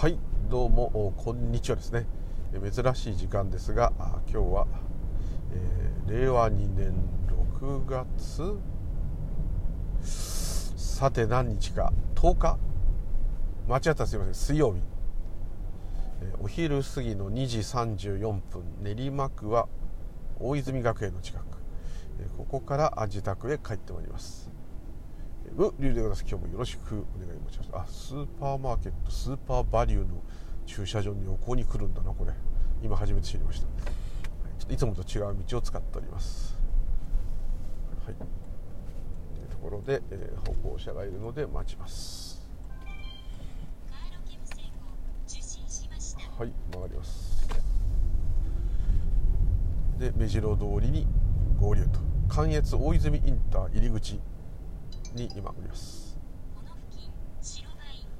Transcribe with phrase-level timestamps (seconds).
[0.00, 0.18] はい
[0.48, 2.06] どうもこんにちはですね。
[2.54, 4.66] 珍しい時間ですが今日は、
[5.52, 6.94] えー、令和2年
[7.60, 8.56] 6月
[10.74, 12.58] さて何日か10日
[13.68, 14.78] 間違ったらすいません水曜日、
[16.22, 19.68] えー、お昼過ぎの2時34分練馬区は
[20.38, 21.44] 大泉学園の近く、
[22.20, 24.50] え、ここから自宅へ帰ってまいります。
[25.56, 26.24] うリュウでございます。
[26.28, 27.70] 今日もよろしくお願いします。
[27.72, 30.22] あスーパーマーケットスーパーバリューの
[30.66, 32.32] 駐車場に横に来るんだなこれ。
[32.82, 33.70] 今初めて知りました、い、
[34.58, 36.56] ちょっといつもと違う道を使っております。
[38.06, 38.14] はい。
[38.14, 38.26] とい
[39.44, 42.48] うところで、えー、歩行者がいるので待ちます。
[46.38, 47.48] はい曲がります。
[49.98, 51.06] で目白通りに
[51.60, 52.00] 合流と。
[52.30, 54.20] 関越大泉インター入り口
[55.14, 56.18] に今おります。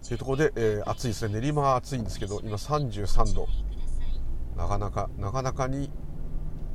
[0.07, 1.41] というところで、えー、暑いですね。
[1.41, 3.47] 練馬は暑いんですけど今33度
[4.57, 5.91] なかなかなかなかに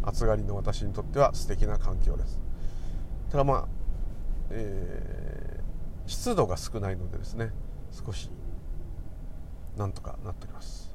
[0.04, 2.40] 暑がりの私にとっては素敵な環境です。
[3.30, 3.68] ただまあ、
[4.52, 7.52] えー、湿度が少ないのでですね
[7.92, 8.30] 少し
[9.76, 10.94] なんとかなっております。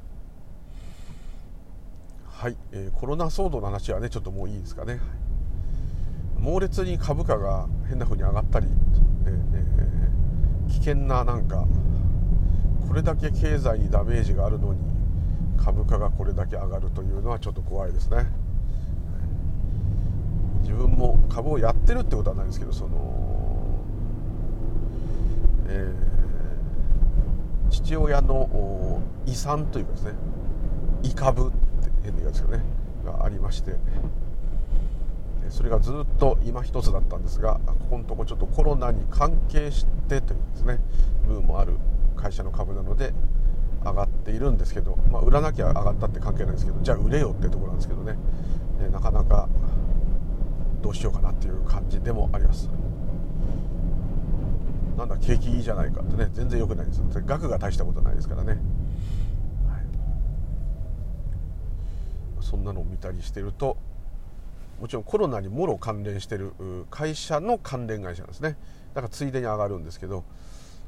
[2.26, 5.29] はい、えー、コロナ騒動の話はねちょっともういいですかね、はい
[6.40, 8.66] 猛烈に株価が変な風に上がったり、
[9.26, 11.66] えー、危険ななんか
[12.88, 14.80] これだけ経済にダメージがあるのに
[15.62, 18.26] 株価がこれだけ上がるというのはちょっと怖いですね。
[20.62, 23.84] 自分も株をやってるってことはないんですけどその、
[25.66, 30.12] えー、父親の遺産というかですね
[31.02, 32.62] イ株って変な言うんですよね
[33.04, 33.72] がありまして
[35.50, 40.80] それがずっと今一つだったんですがここのとこちょっとコロナに関係してというですね
[41.26, 41.74] 部分もある
[42.16, 43.12] 会社の株なので
[43.84, 48.16] 上がっているんですけど、まあ、売らなきゃ上がったって関係ないんですけどじゃあ売れよってところなんですけどね、
[48.80, 49.48] えなかなか
[50.82, 52.70] どうしようかなっていう感じでもあります。
[54.98, 58.60] なんだ景気いいじゃないかってね全然良くないです額が大したことないですからね、はい、
[62.42, 63.78] そんなのを見たりしてると
[64.80, 66.52] もちろんコロナにもろ関連してる
[66.90, 68.56] 会社の関連会社なんですね。
[68.94, 70.24] だからついでに上がるんですけど、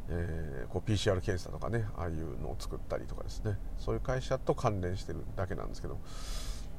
[0.08, 3.58] えー、こう PCR 検査とかねああいうのを作ったりとかですね。
[3.78, 5.98] そういう会社と関連してるだけなんですけど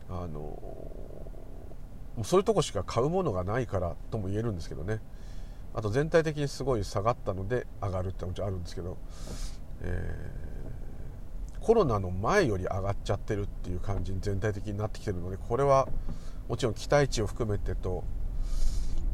[0.09, 4.99] あのもうそういうとこしか買うものがないからとも言えるんですけどね。
[5.75, 8.97] あと全体的にすごい下がったので上がるってもちろんあるんですけど、
[9.81, 15.87] えー、コロナの前より上がっちゃってるっていう感じに全体的になってきてるのでこれは
[16.47, 18.03] もちろん期待値を含めてと、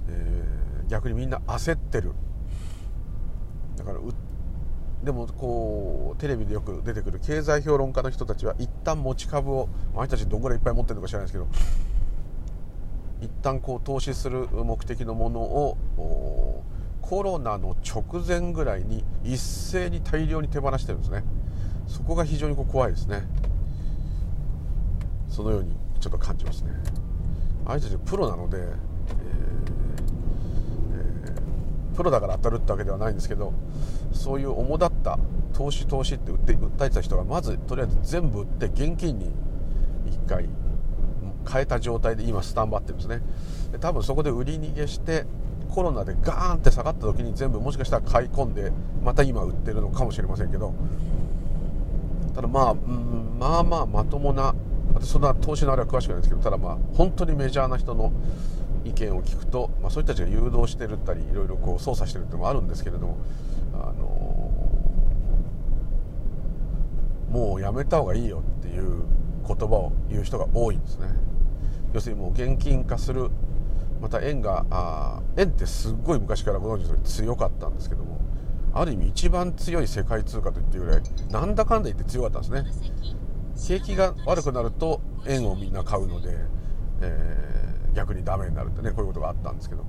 [0.07, 2.13] えー、逆にみんな焦ってる。
[3.77, 3.99] だから
[5.03, 11.47] でもこうテレビでよく出てくる経済評論家の人たちは一旦持ち株をあの人たちどんぐらいいっぱい持ってるのか知らないですけど
[13.21, 15.77] 一旦こう投資する目的のものを
[17.01, 21.23] コロナの直前ぐらいに一斉に大量に手放してるんですね。
[21.87, 23.23] そこが非常にこう怖いですね。
[25.27, 26.71] そのようにちょっと感じますね。
[27.69, 28.65] あいつたちプロなので、えー
[30.93, 33.53] えー、プロだから当たるってわけではないんですけど
[34.11, 35.19] そういう主だった
[35.53, 39.31] 投資投資って訴えてた人がまずとりあえず全部売って現金に
[40.07, 40.49] 1回
[41.47, 43.21] 変えた状態で今スタンバってるんですね。
[43.71, 45.25] で多分そこで売り逃げして
[45.69, 48.71] コロナでガーンって下がった時に全部もしかしたら買い込んで
[49.03, 50.73] また今売ってるのかもしれませんけど
[52.33, 54.55] ただまあ、ん、まあまあまともな
[54.93, 58.11] 私そんな投資のあれは詳しくないですけどただまあ本当にメジャーな人の
[58.85, 63.17] 意見を聞くと、まあ、そういう人たちが誘導してるったりいろいろこう操作してるっていうのもあるんですけれども、
[63.73, 69.03] あのー、もうやめた方がいいよっていう
[69.47, 71.07] 言葉を言う人が多いんですね。
[71.93, 73.29] 要するにもう現金化する
[74.01, 78.19] また円があ円ってすっごい昔からご存知の通り強かったんですけども
[78.73, 81.01] ある意味一番強い世界通貨といっていうぐらい
[81.31, 83.18] なんだかんだ言って強かったんですね。
[83.67, 86.35] 景気が悪くなると円をみんな買うので、
[87.01, 89.85] えー、逆にダメになるってねこういうことがあったんですけど。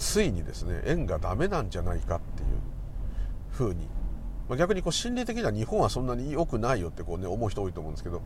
[0.00, 2.48] ついにですね円がダメなんじゃないかっていう
[3.50, 3.86] ふうに、
[4.48, 8.22] まあ、逆にこう心理的には日本はそんなに良くないよってこう、ね、思う人多いと思うんですけど、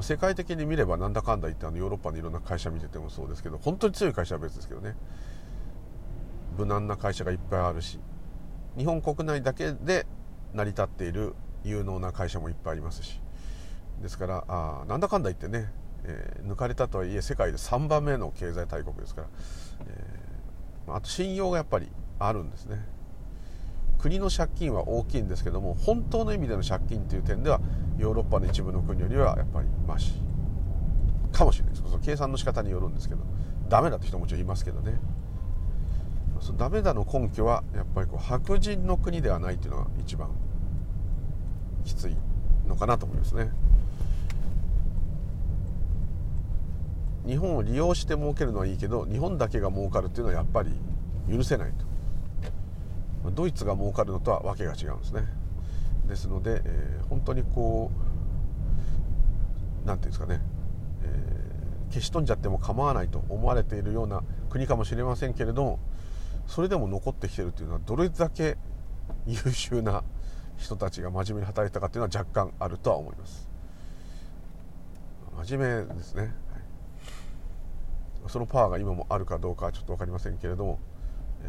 [0.00, 4.96] 世界的に見ればなんだかんだ言ってあのヨーロッパのいろんな会社見ててもそうですけど本当に強い会社は別ですけどね。
[6.56, 7.98] 無難な会社がいっぱいあるし
[8.78, 10.06] 日本国内だけで
[10.54, 11.34] 成り立っている
[11.64, 13.20] 有能な会社もいっぱいありますし。
[14.02, 15.72] ですからあなんだかんだ言ってね、
[16.04, 19.28] えー、抜かれたとはいえ世界で3番目の経済大国ですから、
[19.86, 21.88] えー、あと信用がやっぱり
[22.18, 22.78] あるんですね。
[23.98, 27.58] 国の借金は大きいんですけども本当の意味での借金という点では
[27.96, 30.20] ヨーロッパの一部の国よりはやっぱりマシ。
[31.32, 31.86] かもしれないです。
[31.86, 33.22] その計算の仕方によるんですけど
[33.68, 34.98] ダメだって人もちろんいますけどね。
[36.40, 40.28] そのダメだの根拠はやっぱりこう白人の国ではないっていうのが一番
[41.84, 42.16] きつい
[42.66, 43.50] のかなと思いますね。
[47.26, 50.70] 日本を利用して儲けるのはいいけど日本だけが儲かるっていうのはやっぱり
[51.30, 53.30] 許せないと。
[53.30, 55.22] ドイツが儲かるのとは訳が違うんですね。
[56.06, 60.40] ですので、えー、本当にこう何て言うんですかね、
[61.02, 65.78] えー、消し飛んじゃっても構わないと思われているような国かもしれませんけれども
[66.46, 68.56] それでも残ってきてるっていうのはどれだけ
[69.26, 70.04] 優秀な
[70.56, 73.48] 人たちが真面目に働いたかっていうのは若干あるとは思います。
[75.46, 76.32] 真面目ですね、はい、
[78.28, 80.78] そのパワーが今もあるかどうかはちょっと分かりませんけれども、
[81.42, 81.46] え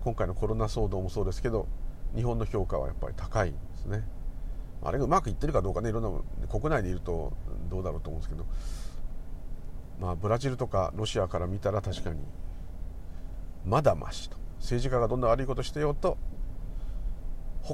[0.00, 1.66] ー、今回のコロナ騒動もそうですけど
[2.14, 4.04] 日本の評価はやっぱり高いんですね。
[4.82, 7.32] あれがうまくいってるかどうかねいろんな国内でいると
[7.68, 8.46] どうだろうと思うんですけど。
[10.00, 12.20] まあブラジルとかロシアから見たら確かに
[13.66, 14.38] まだましと。
[14.58, 16.16] 政治家がどんな悪いことしてようと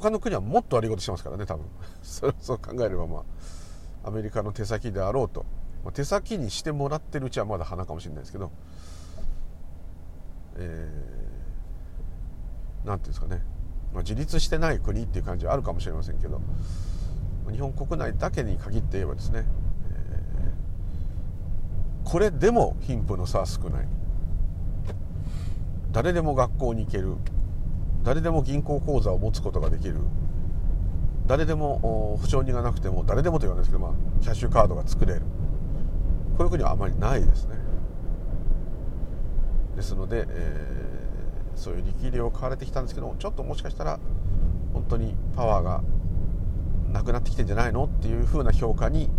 [0.01, 1.65] 他の国はもっと悪いことしてますからね多分。
[2.03, 3.25] そう考えればま
[4.05, 5.47] あアメリカの手先であろうと、
[5.85, 8.51] まあ、手先にしてもらってるうちはまだ花かもしれないですけど。
[10.59, 13.43] えー、なんていうんですかね、
[13.93, 16.41] まあ、自立してない国っていう感じはあるかもしれませんけど。
[17.51, 19.45] 日本国内だけに限って言えばですね、
[19.93, 23.89] えー、これでも貧富の差は少ない。
[25.93, 27.17] 誰でも学校に行ける。
[28.07, 29.97] 誰でも銀行口座を持つことができる。
[31.27, 35.23] 誰でも保証人がなくても誰でもと言わないですけど、まあ、キャッシュカードが作れる。
[36.39, 37.57] こういう国はあまりないですね。
[39.75, 43.99] ですので、えー、そういう力量を買われてきたんですけどちょっともしかしたら
[44.73, 45.83] 本当にパワーが
[46.93, 47.87] なくなってきてんじゃないの？
[47.87, 49.11] っていう風な評価に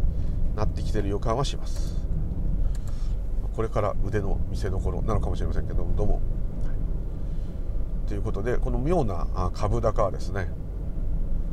[0.55, 1.97] なってきてる予感はします。
[3.53, 6.21] これから腕の見せ所なのかもしれませんけどどうも。
[8.07, 10.49] ということでこの妙な株高はですね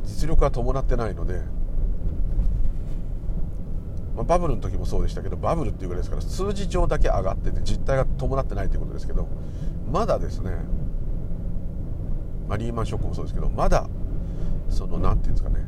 [0.03, 1.41] 実力は伴ってないので、
[4.15, 9.27] まあ、バブルの時もそうでしたけどバブルっていうぐらいですから数字上だけ上がってて実態が伴ってないということですけど
[9.91, 10.51] まだですね、
[12.47, 13.89] まあ、リーマンショックもそうですけどまだ
[14.69, 15.65] その何て言うんですかね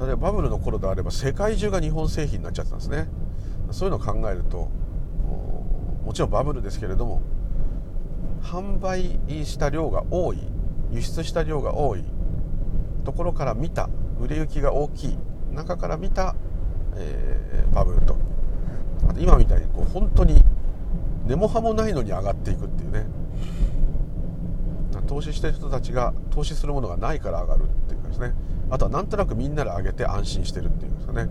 [0.00, 3.08] 例えばバブルの頃であれば世界中が日本製品になっちゃってたんですね。
[3.72, 4.70] そういうのを考えると
[6.04, 7.20] もちろんバブルですけれども
[8.42, 10.38] 販売した量が多い
[10.90, 12.04] 輸出した量が多い
[13.04, 13.88] ところから見た
[14.20, 15.18] 売れ行きが大きい
[15.52, 16.34] 中から見た、
[16.96, 18.16] えー、バブルと。
[19.08, 20.44] あと今みたいにこう本当に
[21.26, 23.06] 根も葉もないのに上がっていくっていうね。
[25.06, 28.34] 投資してる人たちが投資するものがないから上がるっていうかですね。
[28.70, 31.26] あとはなんとなくみんなで上げて安心してるっていうんですかね。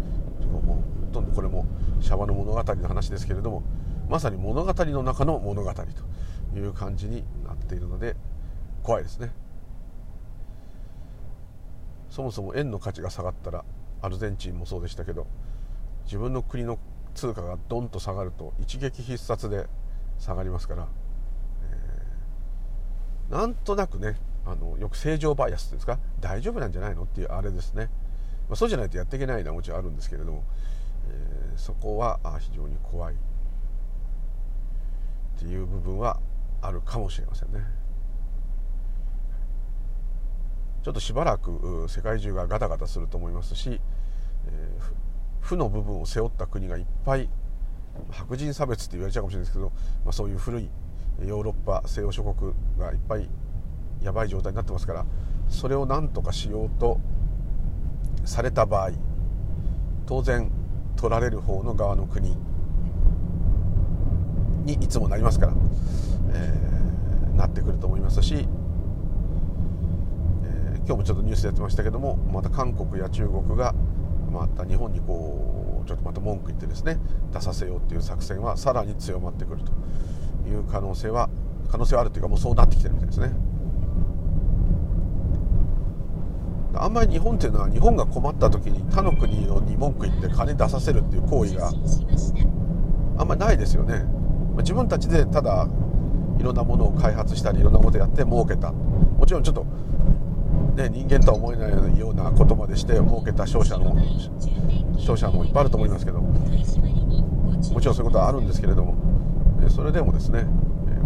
[0.51, 0.81] もうほ
[1.11, 1.65] とんどこれも
[2.01, 3.63] シャバの物語の話ですけれども
[4.09, 5.83] まさに物語の中の物語と。
[6.55, 8.15] いう感じになっているので
[8.83, 9.31] 怖いですね。
[12.09, 13.65] そもそも円の価値が下がったら
[14.01, 15.27] アルゼンチンもそうでしたけど
[16.05, 16.79] 自分の国の
[17.13, 19.67] 通貨がドンと下がると一撃必殺で
[20.17, 20.87] 下がりますから、
[21.63, 25.99] えー、なんとなくねあのよく正常バイアスですか？
[26.21, 27.89] 大丈夫なんじゃないのっていうあれですね、
[28.47, 30.43] まあ、そうじゃないとやっていけないのはもちろんあるんですけれども、
[31.09, 33.15] えー、そこは非常に怖い。
[33.15, 33.17] っ
[35.39, 36.19] ていう部分は
[36.67, 37.61] あるかもしれませんね。
[40.83, 43.81] ちょっとしばらく世界中がガタガタすると思いますし、
[44.47, 47.29] えー、負の部分を背負った国がいっぱい
[48.11, 49.71] 白人差別って言われちゃうかもしれないですけど、
[50.05, 50.69] まあ、そういう古い
[51.25, 53.29] ヨーロッパ西洋諸国がいっぱい
[54.01, 55.05] やばい状態になってますから
[55.49, 56.99] それを何とかしようと
[58.23, 58.91] された場合
[60.05, 60.51] 当然
[60.95, 62.37] 取られる方の側の国
[64.65, 65.53] にいつもなりますから、
[66.33, 73.73] えー、なってくると思いますし、えー、今日もちょっとニュースでやってましたけどもまた韓国や中国が
[74.31, 76.99] また日本にこうちょっとまた文句言ってですね
[77.33, 79.71] 出させようっていう作戦はさらに強まってくると
[80.49, 81.29] いう可能性は
[81.71, 83.33] 可能性はあるというかもうそうなってきてるみたいですね。
[86.79, 91.71] あんまり日本っていうのは日本が困った時に他の国に文句言って金出させるっていう行為が
[93.17, 94.05] あんまりないですよね。
[94.57, 95.67] 自分たちでただ
[96.39, 98.71] いろんなものを開発したりいろんなことやって儲けた。
[98.71, 99.65] もちろんちょっと、
[100.75, 103.95] ね、人間とは思えないようなことまでして儲けた商社の
[104.99, 106.33] 商社もいっぱいあると思いますけども
[107.81, 108.95] ちろんそういうことはあるんですけれども
[109.69, 110.45] それでもですね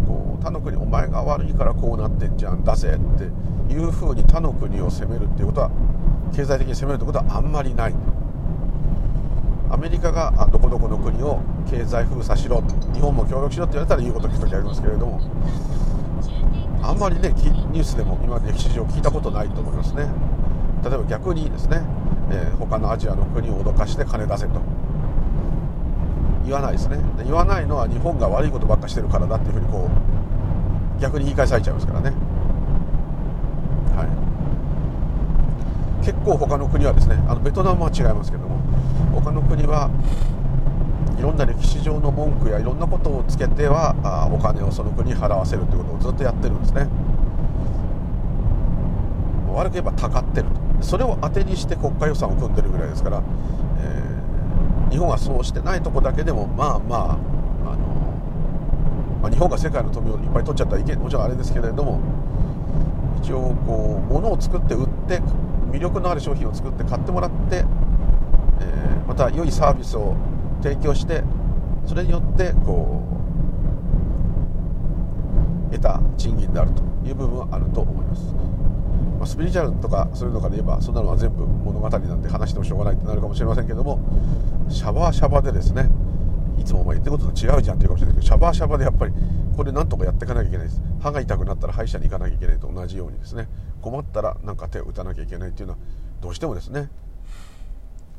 [0.06, 5.70] こう他の国お前が悪いからこうなってんじゃん出せっていうふうに他の国を攻めるっていうことは
[6.34, 7.94] 経済的に攻めるってことはあんまりない。
[9.72, 12.62] アメリカがどこどこの国を経済封鎖しろ
[12.92, 15.18] 日本も協力しろって言われたら言うこと聞く時ありますけれども
[16.82, 20.10] あんまりねニュースでも今歴史上聞いたことないと思いますね。
[20.84, 21.80] 例えば逆にですね、
[22.30, 24.60] えー、他のアジアの国を脅かして金出せと。
[26.44, 26.98] 言わないですね。
[27.24, 29.88] 言わないのは日本が悪いことばっかしてるからだっていうふうにこ
[30.98, 32.12] う逆に言い返されちゃいますからね。
[33.96, 34.31] はい。
[36.02, 38.58] 結構他の国はですねあのベトナムは違いますけども
[39.14, 39.90] 他の国は
[41.18, 46.88] いろんな歴史上の文句やいろんなことをつけてはあお金をその国に払わせるということをずっとやってるんですね。
[49.54, 50.84] 悪く言えばたかってると。
[50.84, 53.22] それを当てにして国家予算を組んでるぐらいですから、
[53.80, 57.78] えー、日本はそうしてないとこだけでもまあまああの、
[59.22, 62.00] まあ、日本が世界の富をいっぱい取っちゃったらいけもちろんあれですけれども
[63.22, 65.22] 一応こう物を作って売って
[65.72, 70.14] 魅力のある商品を作って買ってもらって、えー、また良いサービスを
[70.62, 71.24] 提供して
[71.86, 73.02] それによってこ
[75.70, 78.22] う得た賃金であるという部分はあると思います。
[79.18, 84.00] まあ、スピリチュアルとかそういうのから言えばそんなのは全部物語なんて話してもしょうがないってなるかもしれませんけども
[84.68, 85.88] シャバシャバでですね
[86.58, 89.12] いつもお前言ってことと違うじゃんっていうかもしれないけどシャバシャバでやっぱり
[89.56, 90.82] これなんとかやっていかなきゃいけないです。
[91.00, 93.48] 歯が痛くなったら歯医者に行かなきゃいけないと同じようにですね。
[93.80, 95.78] 困ったらなんか手を打たなきゃいけないっていうのは
[96.20, 96.90] どうしてもですね。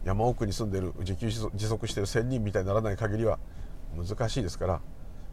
[0.05, 3.39] 山奥に住んでる自給自足してる仙人みたいにならない限りは
[3.95, 4.81] 難しいですから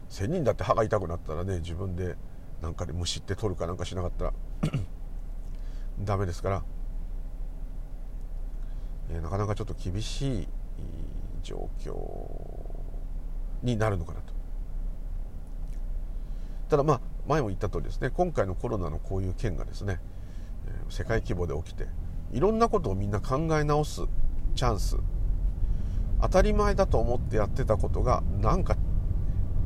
[0.07, 2.15] 仙人だって歯が痛くなったらね自分で
[2.61, 4.33] なんかで虫って取るかなんかしなかったら
[5.99, 6.63] ダメですから、
[9.09, 10.47] えー、なかなかちょっと厳しい
[11.43, 11.95] 状況
[13.63, 14.33] になるのかなと。
[16.69, 18.09] ただまあ前も言った通りですね。
[18.09, 19.99] 今回のコロナのこういう件がですね
[20.89, 21.87] 世界規模で起きて
[22.31, 24.01] いろんなことをみんな考え直す
[24.55, 24.97] チャンス
[26.21, 28.75] 当たり前だと思ってやってたことがなんか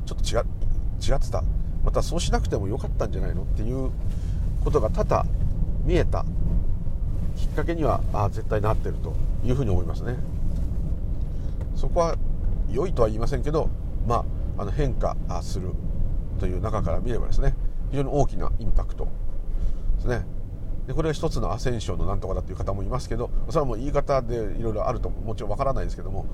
[0.05, 1.43] ちょっと違違ってた。
[1.83, 3.91] またそうしなくてもよかったんじゃないのっていう
[4.63, 5.25] ことが多々
[5.83, 6.25] 見えた
[7.35, 10.15] きっかけにはあ絶対なってるというふうに思いますね。
[11.75, 12.15] そこは
[12.71, 13.69] 良いとは言いませんけど、
[14.05, 14.25] ま
[14.57, 15.73] あ、あの変化する
[16.39, 17.55] という中から見ればですね
[17.91, 19.07] 非常に大きなインパクト
[19.97, 20.25] ですね。
[20.87, 26.27] でこれが一つのアセンションのなんとかだっていう方もいますけどそれはもう言い方でいろいろあるともちろんわからないですけども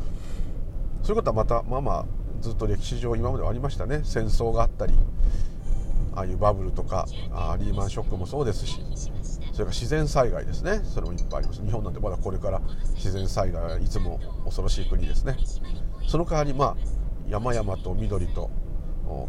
[1.04, 2.06] そういうことはまたまあまあ
[2.42, 4.01] ずっと歴史上今まではありましたね。
[4.04, 4.94] 戦争があったり
[6.13, 8.82] ああいうバブルとかあリーマンショックもそうですし
[9.54, 10.82] それから自然災害ですね。
[10.84, 11.62] それもいっぱいあります。
[11.63, 12.62] 日本なんてまだこれから
[12.96, 15.38] 自然災害はいつも恐ろしい国ですね。
[16.08, 17.00] その代わりまあ
[17.32, 18.52] 山々と緑と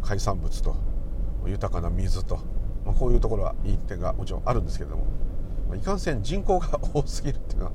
[0.01, 0.75] 海産物と
[1.45, 2.35] 豊かな水と、
[2.85, 5.05] まあ、こういうところはいい点がもちろんあるんですけれども、
[5.69, 7.71] まあ、いかんせん人口が多すぎるっていうのは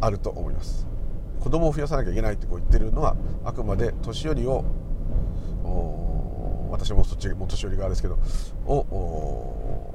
[0.00, 0.86] あると思います。
[1.40, 4.64] 子供を増やさなきゃいけないってこう言ってるのはあくまで年寄りを
[6.70, 8.18] 私もそっちも年寄り側ですけど
[8.66, 9.94] を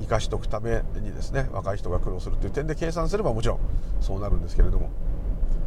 [0.00, 3.60] 生かしておくためにですね若い人が苦労するという点で計算すればもちろん
[4.00, 4.90] そうなるんですけれども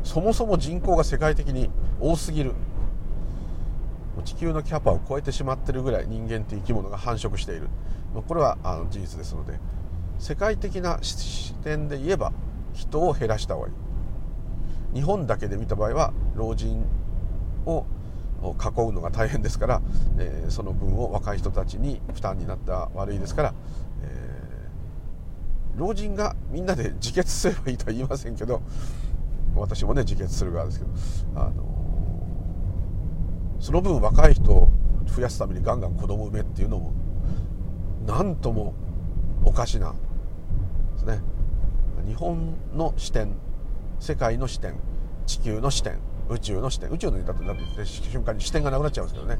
[0.04, 2.54] そもそも人口が世界的に多すぎる
[4.24, 7.70] 地球のキャパを超えてしまってるぐらい人間という生き物が繁殖している。
[8.28, 9.60] これはあの事実ですので。
[10.20, 12.32] 世界的な視点で言えば
[12.74, 13.74] 人を減らした方がいい。
[14.96, 16.86] 日本だけで見た場合は老人
[17.66, 17.86] を
[18.44, 19.82] 囲うのが大変ですから、
[20.20, 23.54] えー、その分を若い人たちに負担になった悪いですから
[25.76, 28.62] 老人がみんなで自決すればいいとは言いませんけど
[29.56, 30.92] 私もね自決する側ですけど
[31.36, 31.73] あの
[33.64, 34.68] その分若い人を
[35.06, 36.94] 増やすためにガンガン子供産めっていうのも
[38.06, 38.74] 何とも
[39.46, 39.94] おかしな
[40.96, 41.22] ですね。
[42.06, 43.36] 日本の視点
[44.02, 44.76] 世界の視点
[45.26, 49.40] 地球の視点宇宙の視点宇宙のだとなって瞬間に視点がなくなっちゃうんですけどね。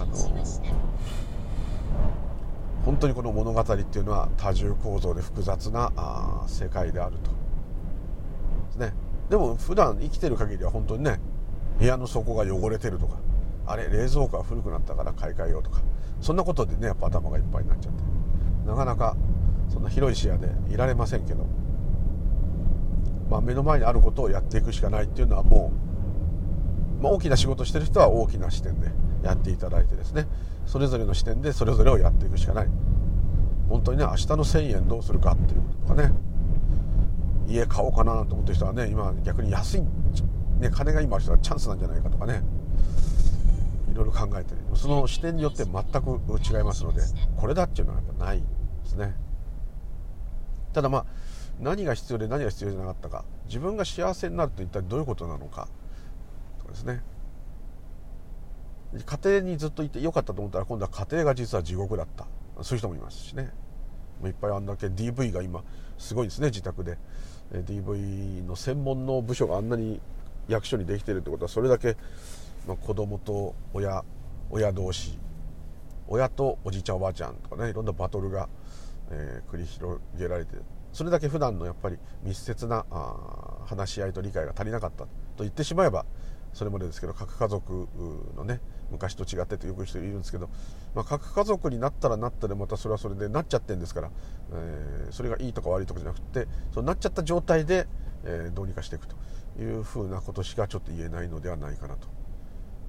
[0.00, 0.16] あの
[2.86, 7.30] 本当にこの物語っていうのは多重構造で複雑なあ世界であると。
[7.30, 8.94] ですね。
[9.28, 11.20] でも普段生きてる限りは本当にね
[11.78, 13.18] 部屋の底が汚れてるとか
[13.66, 15.80] あれ冷蔵庫が古くなったから買い替えようとか。
[16.20, 18.02] そんなことでねやっぱ頭がいっぱいになっちゃって。
[18.66, 19.16] なかなか
[19.68, 21.46] そんな広い視野でいられませんけど、
[23.30, 25.72] まあ、目の前にあることをやっていくしかないっていうのはも
[27.00, 28.92] う、まあ、大きな仕事してる人は大きな視点で
[29.22, 30.26] やっていただいてですね。
[30.66, 32.68] それぞれの視点でそれぞれをやっていくしかない。
[33.68, 36.12] 本当にね明日の1000円どうするかっていうこととかね。
[37.48, 39.82] 家買おうかなと思ってる人はね今逆に安い、
[40.60, 42.42] ね、金が今ある人はチャンスなんじゃないかとかね。
[44.02, 47.02] ろいろ考えてその視点によって全く違いますので
[47.36, 48.44] これだっていうのはやっぱないで
[48.84, 49.14] すね。
[50.72, 51.06] ただまあ
[51.60, 55.68] 何が必要で何が必要じゃなかったか自分が幸せになると一体どういうことなのか
[56.58, 57.02] とかですね。
[59.06, 62.26] 家庭にずっといてよかったと思ったら今度は家庭が実は地獄だった。
[62.62, 63.50] そういう人もいますしね。
[64.24, 65.64] いっぱいあんだけ DV が今
[65.98, 66.98] すごいですね自宅で。
[67.52, 70.00] DV の専門の部署があんなに
[70.48, 71.96] 役所にできてるってことはそれだけ、
[72.66, 74.04] まあ、子供と親
[74.50, 75.18] 親同士
[76.08, 78.48] 親とおじいちゃんおばあちゃんとかねいろんなバトルが、
[79.10, 80.56] えー、繰り広げられて
[80.92, 85.08] それだけ普段のやっぱり密接なあ話し合いと理解が足りなかったと。
[85.38, 86.04] 言ってしまえば
[86.52, 87.88] それまでですけど核家族
[88.36, 90.50] のね昔と違ってってよく人いるんですけど、
[90.94, 94.10] まあ、核家族になったらなったでまたそれはそれでなっちゃってるんですから、
[94.52, 97.86] えー、それがいいとか悪いとかじゃなくてそうなっちゃった状態で、
[98.24, 99.16] えー、どうにかしていくと
[99.58, 102.21] いうふうなことしかちょっと言えないのではないかなと。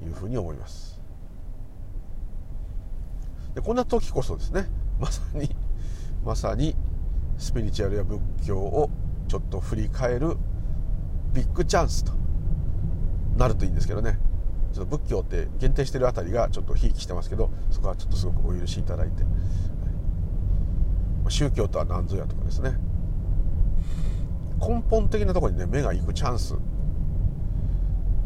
[0.03, 1.01] いうふうに思います。
[3.55, 4.67] でこんな時こそですね
[4.99, 5.55] まさに
[6.25, 6.75] まさに
[7.37, 8.89] スピリチュアルや仏教を
[9.27, 10.37] ちょっと振り返る
[11.33, 12.13] ビッグチャンスと
[13.37, 14.19] なるといいんですけどね。
[14.73, 19.23] ちょっと仏教って限定してるあたりがちょっとひいきしてますけどそこはちょっとすごくお許しいただいて、
[21.29, 22.73] 宗教とは何ぞやとかですね。
[24.59, 26.55] 根本的なところにね目が行くチャンス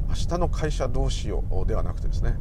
[0.10, 2.36] 明日の会社どうしようではなくてですね。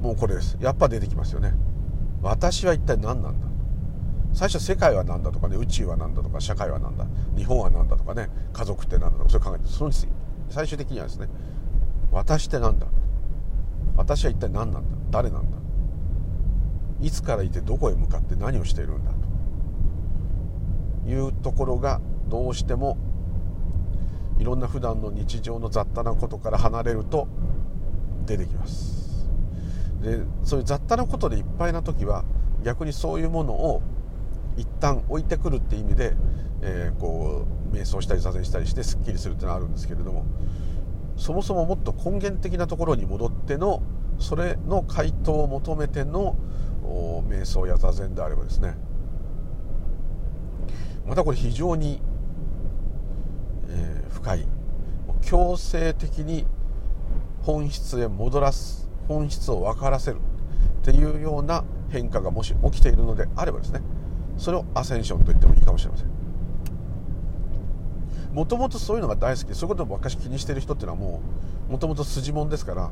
[0.00, 0.56] もうこれです。
[0.60, 1.54] やっぱ出てきますよね。
[2.22, 3.46] 私は一体何なんだ
[4.32, 5.56] 最初世界は何だとかね。
[5.56, 6.40] 宇宙は何だとか。
[6.40, 7.06] 社会は何だ。
[7.36, 8.28] 日本は何だとかね。
[8.52, 9.30] 家族って何だとか。
[9.30, 9.90] それ考えてその
[10.48, 11.28] 最終的にはですね。
[12.12, 12.86] 私って何だ。
[13.96, 14.96] 私は一体何なんだ。
[15.10, 15.58] 誰なんだ。
[17.00, 19.18] いつからいてどこへ向かって何をしているんだと。
[21.10, 22.98] いうところがどうしても
[24.38, 27.28] いろんな普段の日常の雑多なことから離れると
[28.26, 29.28] 出てきます。
[30.00, 32.24] でそういう雑多なことでいっぱいな時は
[32.62, 33.82] 逆にそういうものを
[34.56, 36.14] 一旦置いてくるって意味で、
[36.62, 40.24] えー、こう瞑想したり座禅したりしてすっきりするっていうのはあるんですけれども
[41.16, 43.82] そもそももっと根源的なところに戻っての
[44.18, 46.36] それの回答を求めての
[47.28, 48.76] 瞑想や座禅であればですね
[51.08, 52.02] またこれ非常に、
[53.68, 54.46] えー、深い。
[55.22, 56.46] 強制的に
[57.42, 63.80] 本質へ戻らす本質を分からせるっていうような変化がもし起きているのであればですね
[64.36, 66.08] それをアセンションと言ってもいいかもしれません。
[68.32, 71.20] もともとそういうのが大好きでそういうことばっかし気にしてる人っていうのはも
[71.68, 72.90] うもともと筋もんですから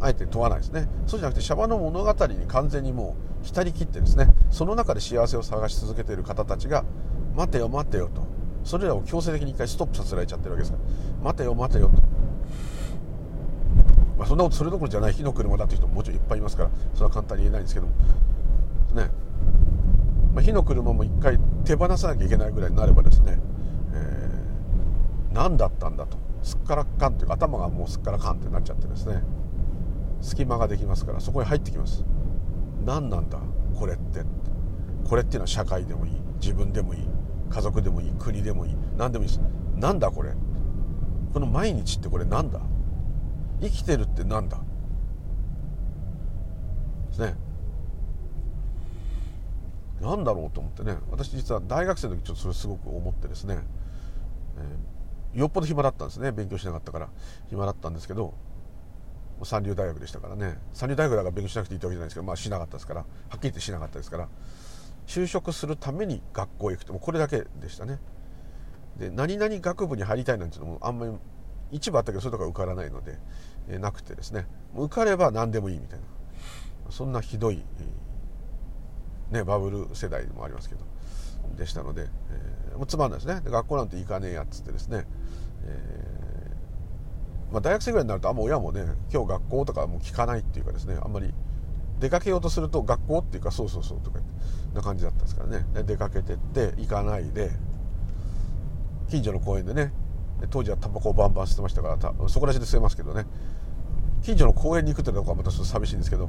[0.00, 0.88] あえて問わないですね。
[1.06, 4.28] そうじゃなくてシャバの物語に完全にもう浸りきってですね。
[4.50, 6.84] その中で幸せを探し続けている方たちが
[7.34, 8.29] 待てよ待てよと。
[8.64, 11.24] それらを強制的に一回ストップさせられちゃってるわけですから。
[11.24, 11.94] 待てよ待てよと、
[14.18, 16.70] まあ、そんなことそれどころじゃない火の車だっていう人ももちろんいっぱいいますから。
[16.94, 17.92] それは簡単に言えないんですけども。
[18.94, 19.10] ね。
[20.34, 23.38] まあ、火の車も一回手放さなきゃいけないぐらいになればですね、
[23.92, 26.18] えー、何だったんだと。
[26.42, 29.22] すっからかんというか頭がもうすっからかんってなっちゃってですね。
[30.20, 32.04] 隙間ができますからそこに入ってきます。
[32.84, 33.38] 何なんだ
[33.78, 34.22] これって。
[35.08, 36.12] これっていうのは社会でもいい。
[36.40, 37.00] 自分でもいい。
[37.50, 39.40] 家族でもいい国でもいい何でもいいです。
[39.76, 40.32] なんだこれ。
[41.32, 42.60] この毎日ってこれなんだ。
[43.60, 44.58] 生きてるってなんだ。
[47.10, 47.34] ですね。
[50.00, 50.96] 何だろうと思ってね。
[51.10, 53.58] 私実は大学生の時ちょっとそれすごく思ってですね、
[54.56, 56.32] えー、よっぽど暇だったんですね。
[56.32, 57.08] 勉強しなかったから。
[57.48, 58.32] 暇だったんですけど
[59.42, 60.58] 三流大学でしたからね。
[60.72, 63.00] 三流大学だから勉強しなくていいってわけじゃないですけどまあしなかったですから。
[63.00, 64.28] はっきり言ってしなかったですから。
[65.10, 67.98] 就職するために学校へ行くともこれだけでしたね。
[68.96, 71.12] で何々学部に入りたいなんていうのもあんまり
[71.72, 73.18] 一部あったけどそれとか受からないので、
[73.68, 74.46] えー、なくてですね。
[74.76, 76.04] 受かれば何でもいいみたいな。
[76.92, 77.64] そんなひどい
[79.30, 80.84] ね、バブル世代もありますけど
[81.56, 82.08] でしたので、
[82.72, 83.40] えー、もうつまんないですね。
[83.44, 85.06] 学校なんて行かねえやっつってですね、
[85.64, 91.34] えー、まあ、大学生ぐらいになるとあんま親もね今日学校とかもう聞かないっていうかですねあんまり
[92.00, 94.18] 出かけようとすると学校っていうかそうそうそうとか
[94.74, 95.66] な感じだったんですからね。
[95.84, 97.50] 出かけてって行かないで
[99.08, 99.92] 近所の公園でね。
[100.48, 103.26] 当時はタバコをバンバン吸ってましたからそこらしで吸えますけどね。
[104.22, 106.28] 近所の公園に行くってとこはまたちょっと寂しいんですけど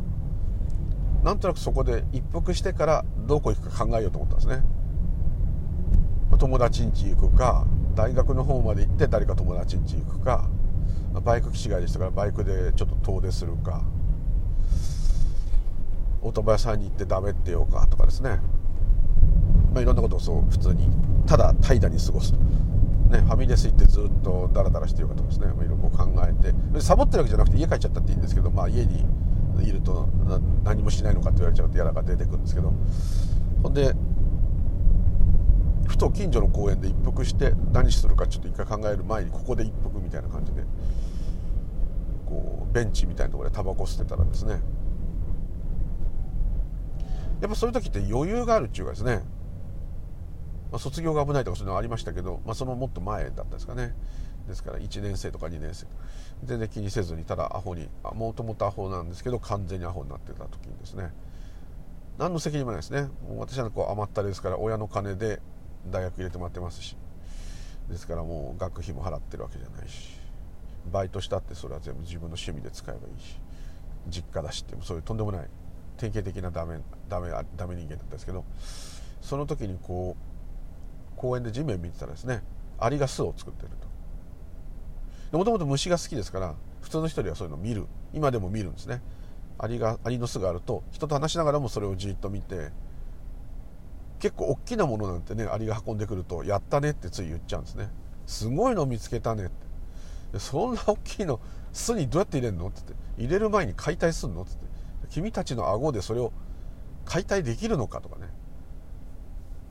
[1.23, 4.63] なんとなくそこで一服してからどこ行くか考えようと思ったんですね。
[6.37, 10.49] 友達ん家行くか大学の方まで行って誰か友達ん家行くか
[11.23, 13.83] バイク機違いでしたからバイクでちょっと遠出するか
[16.21, 18.39] オートバイ屋さんに行ってダメってようかとかですね、
[19.73, 20.89] まあ、いろんなことをそう普通に
[21.25, 22.33] ただ怠惰に過ごす
[23.11, 26.81] ね、ファミレス行ってずっとダラダラしてるかとかですね、まあ、いろいろ考えて。
[26.81, 29.05] サボってるわけじゃなくて家帰っちゃったっていいんですけど、まあ、家に
[29.61, 30.07] いると
[30.63, 32.73] 何もしないのかって言われちゃうと嫌だから出てくるんですけど。
[33.61, 33.93] ほんで
[35.87, 40.63] ふと近所の公園で一服して何するかちょっと一回考える前にここで一服みたいな感じで
[42.25, 44.61] こうベンチみたいなところでタバコ吸ってたらですね
[47.41, 49.23] やっぱそういう時って余裕があるっていうかですね、
[50.71, 53.93] まあ、卒業が危ないとかそういうのありましたけど、まあ、そのもっと前だったんですかね。
[54.47, 55.87] ですから1年生とか2年生。
[56.43, 61.11] 全然気にせずにただアホにもともとアホなんですけど完全にアホになってた時にですね。
[62.17, 63.03] 何の責任もないですね。
[63.27, 65.41] もう私はこう余ったりですから親の金で
[65.89, 66.95] 大学入れてもらってますし。
[67.89, 70.19] ですからもう学費も払ってるわけじゃないし。
[70.91, 73.39] バイトしたってそれは全部自分の趣味で使えばいいし。
[74.07, 75.47] 実家だしってそういうとんでもない
[76.01, 78.43] 典型的なダメダメダメ人間だったんですけど
[79.21, 82.43] その時にこう公園で地面見てたらですね
[82.79, 83.69] アリが巣を作ってる
[85.29, 85.37] と。
[85.37, 87.85] もともと虫が好きですから普通の人にはそういうのを見る。
[88.13, 89.01] 今でも見るんですね。
[89.59, 92.71] アリがアリの巣があると人と話しながらもそれをじっと見て
[94.19, 97.89] 結構大きなものなんてねアリが運んでくると「やったね」ってつい言っちゃうんですね。
[98.25, 99.49] すごいの見つけたねっ
[100.31, 100.39] て。
[100.39, 101.39] そんな大きいの
[101.71, 104.70] 巣にどうやって入れるのってって入れる前に解体すんのってって。
[105.11, 106.33] 君たちの顎でそれを
[107.05, 108.27] 解体できるのかとかね。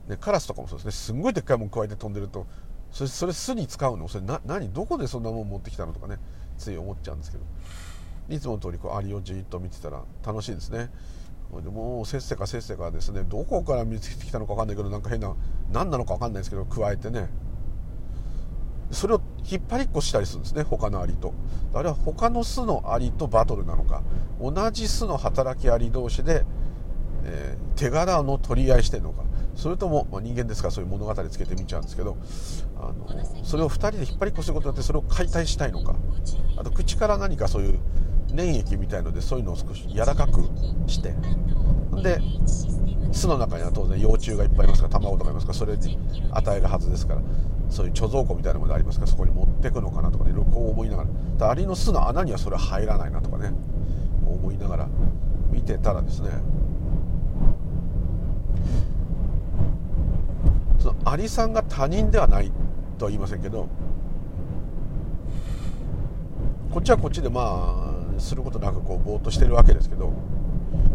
[0.07, 0.91] ねカラスとかもそうですね。
[0.91, 2.47] すんごいでっかいもん加えて飛んでると
[2.91, 4.07] それそれ巣に使うの？
[4.07, 4.71] それな何？
[4.71, 6.17] どこでそんなもん持ってきたのとかね。
[6.57, 7.43] つい思っちゃうんですけど。
[8.29, 10.89] いつもの通りこうアリをじっと見てたら楽しいですね。
[11.51, 13.23] でもうせっせかせっせかですね。
[13.23, 15.35] どこから見つけてきたのか分かんないけどなんか変な
[15.71, 17.29] 何なのか分かんないですけど加えてね。
[18.91, 21.33] それを引っ張りっこしたりするんですね他のアリと。
[21.73, 24.03] あれは他の巣のアリとバトルなのか。
[24.39, 26.45] 同じ巣の働きアリ同士で、
[27.23, 29.23] えー、手柄の取り合いしてるのか。
[29.55, 30.67] それとも、まあ、人間ですか？
[30.67, 32.17] らそういう物語つけてみちゃうんですけど。
[32.77, 35.95] あのそれを2人で引っ張りっこすることによってそれを解体したいのか。
[36.57, 37.79] あと口から何かそういう
[38.33, 40.41] 粘液みたいのでそういうのを少し柔らかく
[40.87, 41.13] して。
[42.01, 42.19] で
[43.11, 45.99] 巣の中には当然幼虫がいっぱいいますから卵とかいますからそれに
[46.31, 47.21] 与えるはずですから
[47.69, 51.09] そういう貯蔵庫みたいなものがありますからそこに持ってくのかなとかねいろいろこう思いながら。
[51.49, 53.51] アリの巣の穴にはそれは入らないなとかね
[54.25, 54.89] 思いながら
[55.51, 56.29] 見てたらですね
[60.79, 62.51] そのアリさんが他人ではない
[62.97, 63.67] とは言いませんけど
[66.71, 67.41] こっちはこっちでま
[67.87, 67.90] あ
[68.21, 70.13] することなくこうぼーっとしてるわけですけど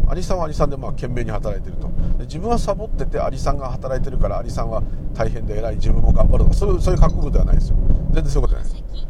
[0.07, 1.89] アリさんはアリさんでまあ懸命に働いてると。
[2.17, 4.81] で自分はサボっててアリさんが働いてるからアリさんは
[5.13, 7.77] 大変で偉い自分も頑張るとかそういうそういう覚悟ではないですよ。
[8.11, 9.07] 全然そういうことじゃないです。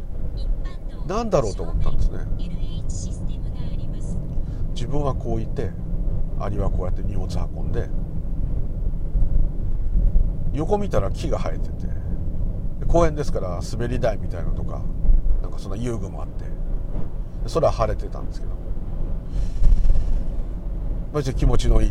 [1.07, 2.19] 何だろうと思ったんですね。
[4.73, 5.71] 自分はこういて
[6.39, 7.89] アリはこうやって荷物運んで
[10.53, 11.87] 横見たら木が生えてて
[12.87, 14.81] 公園ですから滑り台みたいなのとか
[15.41, 16.46] なんかそんな遊具もあって
[17.47, 18.53] 空晴れてたんですけど。
[21.13, 21.89] 別に気持ちのいい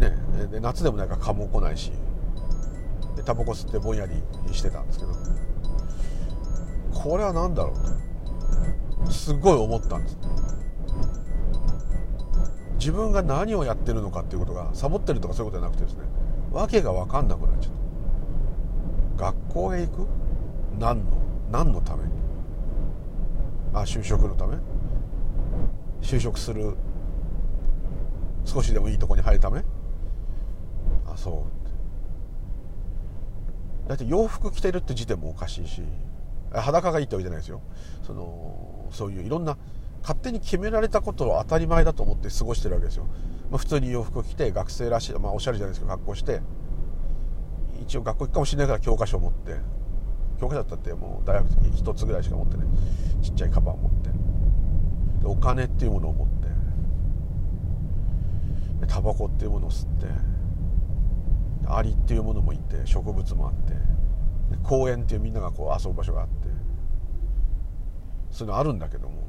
[0.00, 0.16] ね。
[0.50, 1.92] で夏でもないか蚊も来ないし。
[3.16, 4.22] でタバコ吸ってぼんやり
[4.52, 5.12] してたんですけど。
[6.94, 10.18] これは何だろうとすごい思ったんです。
[12.78, 16.02] 自分が何をやってるのかっていうことがサボってるとかそういうことじゃなくてですね。
[16.52, 17.72] 訳が分かんなくなっちゃっ
[19.18, 19.24] た。
[19.24, 20.06] 学校へ行く？
[20.78, 21.04] 何の？
[21.50, 22.10] 何のために？
[23.74, 24.56] あ就職のため？
[26.06, 26.76] 就職する
[28.44, 29.64] 少しでもいいとこに入るため？
[31.04, 31.44] あそ
[33.84, 33.88] う。
[33.88, 35.82] だって洋服着てるって時点もおかしいし
[36.52, 37.60] 裸がいいってわけじゃないですよ。
[38.04, 39.58] そのそういういろんな
[40.02, 43.06] 勝手に決められたことを当たり前だと思って過ごしてるわけですよ、
[43.50, 46.40] まあ、普通に洋服着て学生らしい、まあ、おしゃれじゃないですけど学校して。
[47.82, 49.56] 一応学校行くかもしれないから教科書を持って。
[50.38, 52.70] 教科書だったってもう大学一つぐらいしか持ってなね
[53.22, 53.95] ちっちゃいカバンを持っ
[55.24, 56.46] お金っていうものを持って
[58.86, 60.06] タバコっていうものを吸って
[61.68, 63.72] アリっていうものもいて植物もあって
[64.62, 66.48] 公園っていうみんながこう遊ぶ場所があって
[68.30, 69.26] そういうのあるんだけども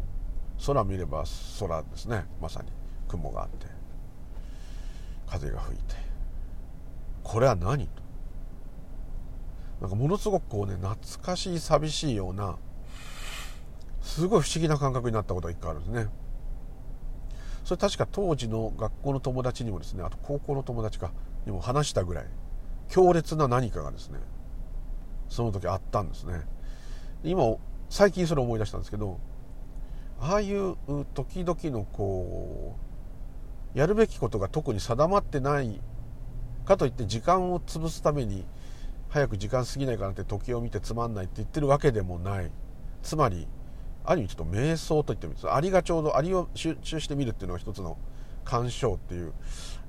[0.65, 1.23] 空見れば
[1.59, 2.25] 空ですね。
[2.41, 2.71] まさに。
[3.07, 3.67] 雲があって
[5.27, 5.95] 風が吹いて。
[7.23, 8.01] これは何と。
[9.81, 12.57] なんかものすごくこうね懐かしい寂しいような
[14.07, 16.09] すごい不思議な感覚になったことが一回あるんですね。
[17.65, 21.11] それ確か当時の学校の友達にもですねあと高校の友達か
[21.45, 22.25] にも話したぐらい
[22.87, 24.19] 強烈な何かがですね
[25.27, 26.41] その時あったんですね。
[27.23, 27.43] 今
[27.89, 29.19] 最近それ思い出したんですけど
[30.21, 30.77] ああいう
[31.13, 32.77] 時々のこ
[33.75, 35.81] うやるべきことが特に定まってない
[36.65, 38.45] かといって時間を潰すために
[39.09, 42.51] 早く時間過ぎないかなって時を見てつまんないって言ってるわけでもない。
[43.03, 43.47] つまり
[44.07, 45.53] ある意味ちょっと瞑想と言ってもいいです。
[45.53, 47.97] アリがちょうどアリを集中してみるっていうのが一つの
[48.45, 49.33] 鑑賞っていう、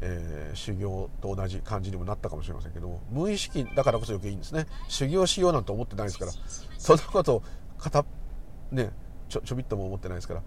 [0.00, 4.66] えー、修行と同じ感じにもなったかもしれませんけども無意識だからこそ余計いいんですね。
[4.88, 6.32] 修行しようなんて思ってないですから
[6.78, 7.42] そんなことを
[7.78, 8.04] 片
[8.72, 8.90] ね
[9.28, 10.40] ちょちょびっとも思ってないですから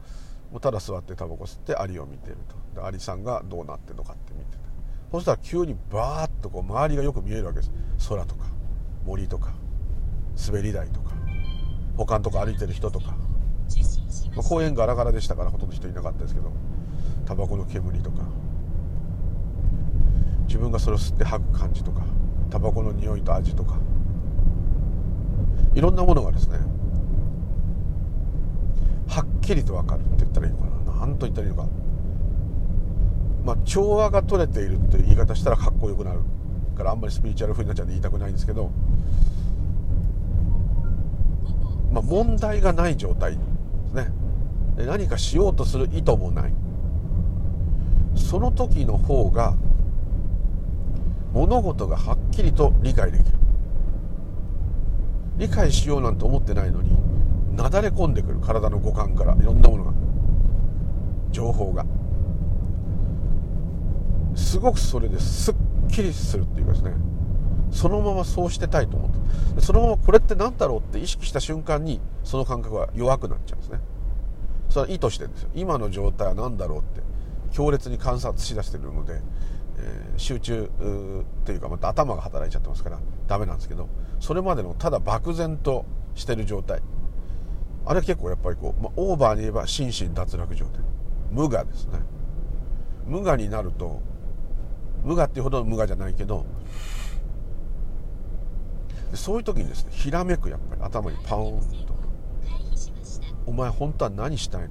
[0.51, 2.37] もうただ座ってタバコ吸ってアリを見てる
[2.75, 2.81] と。
[2.81, 4.57] でアリさんがどうなってるのかって見てて。
[5.13, 7.71] そしたら急にバーッとこう周りがよく見えるわけです。
[8.09, 8.45] 空とか
[9.05, 9.53] 森とか
[10.45, 11.11] 滑り台とか
[11.97, 13.15] 他のとこ歩いてる人とか、
[14.35, 16.51] まあ、公園ガラガラでしたからほとんど人いなかったですけど
[17.25, 18.23] タバコの煙とか。
[20.47, 22.03] 自分がそれを吸って吐く感じとか
[22.49, 23.79] タバコの匂いと味とか。
[25.73, 26.57] いろんなものがですね
[29.07, 30.71] はっきりと分かるって言ったらいいのかな。
[31.05, 31.69] 何と言ったらいいのか。
[33.45, 36.19] まあ調和が取れているという言い方したらかっこよくなる
[36.75, 38.69] からあんまりスピリチュアル風になっちゃうんで言いたくないんですけど
[41.93, 43.37] まあ問題がない状態。
[43.37, 43.50] です
[43.93, 44.11] ね。
[44.77, 46.53] 何かしようとする意図もない。
[48.15, 49.55] その時の方が
[51.33, 53.37] 物事がはっきりと理解できる。
[55.37, 56.91] 理解しようなんて思ってないのに
[57.55, 58.39] なだれ込んでくる。
[58.39, 59.93] 体の五感からいろんなものが。
[61.31, 61.85] 情報が。
[64.35, 65.55] すごくそれですっ
[65.89, 66.93] きりするっていうかですね。
[67.71, 69.61] そのままそうしてたいと思って。
[69.61, 73.79] そのままこれって何だろうって意識した瞬間にその感覚は弱くなっちゃうんですね。
[74.69, 75.49] それは意図してるんですよ。
[75.55, 77.01] 今の状態は何だろうって
[77.51, 79.21] 強烈に観察しだしてるので、
[79.77, 80.69] えー、集中
[81.45, 86.81] というかまた頭が働いちゃってますからダメなんですけどそれまでのただ漠然としてる状態。
[87.83, 90.81] あれ結構やっぱりこう、まあ、オーバーに言えば心身脱落状態。
[91.31, 91.99] 無我ですね。
[93.07, 94.01] 無我になると
[95.03, 96.45] 無我っていうほどの無我じゃないけど
[99.11, 101.93] でそういう時にですねひらめくやっぱり頭にパーンと
[103.45, 104.69] 「お前本当は何したいの?」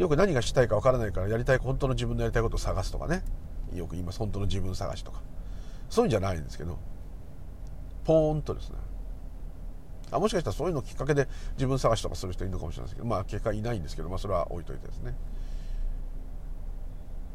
[0.00, 3.22] よく何がしたいかわからないからやりたい本当の自分のやりたいことを探すとかね。
[3.72, 5.22] よく言います本当の自分探しとか。
[5.88, 6.78] そういうんじゃないんですけど
[8.04, 8.76] ポーンとですね。
[10.10, 15.16] あもしかしたらそういうのきっかけで自分探しとかする人いるのかもしれないですけどまあ結果いないんですけど、まあ、それは置いといてですね。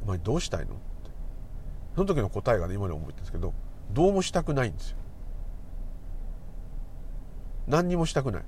[0.03, 0.75] お前どうしたいの？
[0.75, 0.81] って。
[1.95, 3.53] その時の答えがね今でも覚えてるんですけど
[3.93, 4.97] どうもしたくないんですよ。
[7.67, 8.43] 何にもしたくない。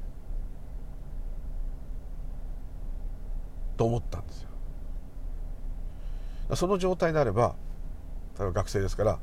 [3.77, 4.49] と思ったんですよ。
[6.55, 7.55] その状態であれば
[8.37, 9.19] 例えば学生ですから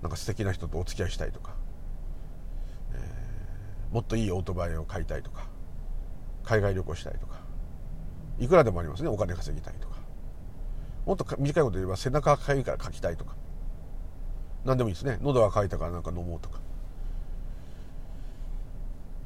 [0.00, 1.54] なんか素敵な人とお付き合いしたいとか、
[2.92, 5.46] えー、もっといいオートバイを買いたいとか
[6.44, 7.40] 海外旅行したいとか
[8.38, 9.08] いくらでもありますね。
[9.08, 9.94] お金稼ぎたいとか。
[11.06, 13.36] もっと短いこと言えば背中がかゆいから書きたいとか。
[14.64, 15.18] 何でもいいですね。
[15.22, 16.60] 喉が渇いたからなんか飲もうとか。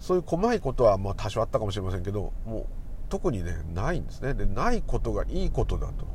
[0.00, 2.66] そういう細いことはまあ多少あったかもしれませんけどもう
[3.08, 4.34] 特にねないんですね。
[4.34, 6.06] でないことがいいことだと。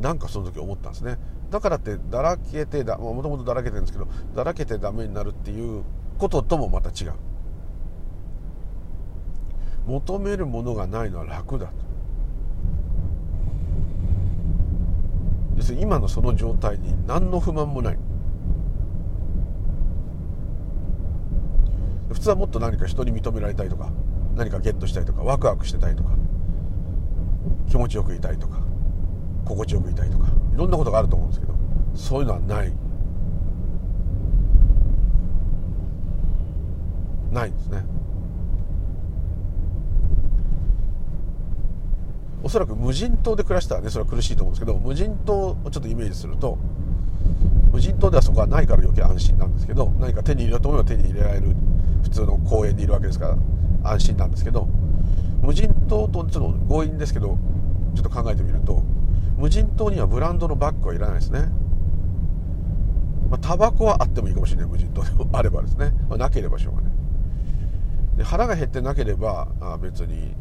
[0.00, 1.18] なんかその時思ったんですね。
[1.50, 5.84] だからってだらけてだもともとだらけてるんですけどだらけてダメになるっていう
[6.18, 7.12] ことともまた違う。
[9.86, 11.85] 求めるものがないのは楽だと。
[15.56, 15.70] 要す。
[15.70, 17.98] るに今のその状態に何の不満もない。
[22.12, 23.90] 普通はもっと何か人に認められたいとか
[24.36, 26.10] 何かゲットしたいとかワクワクしてたいとか
[27.68, 28.60] 気持ちよくいたいとか
[29.44, 31.54] 心地よくいたいとかいろんなことがあると思うんですけど
[31.94, 32.72] そういうのはない。
[37.32, 37.84] ないんですね。
[42.46, 46.56] おそらく無人島で暮らしたらねそれは苦しいと思うんですけど無人島をちょっとイメージすると
[47.72, 51.56] 無人島ではそこはないから余計安心なんですけど何か手に入れようと思えば手に入れられる
[52.04, 53.36] 普通の公園にいるわけですか
[53.82, 54.68] ら安心なんですけど
[55.42, 57.36] 無人島とちょっと強引ですけど
[57.96, 58.80] ちょっと考えてみると
[59.36, 61.48] 無人島にはブランドのバッグはいらないですね。
[63.28, 66.92] まあ、タバコはあってもいいかもしれない無人島であればですね、ま、なければしょうがない。
[68.18, 70.32] で腹が減ってなければあ別に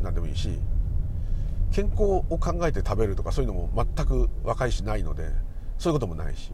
[0.00, 0.58] 何でもいいし
[1.72, 5.30] 健康を考えて食べるとかそういうのも全く若いしないので
[5.78, 6.52] そういうこともないし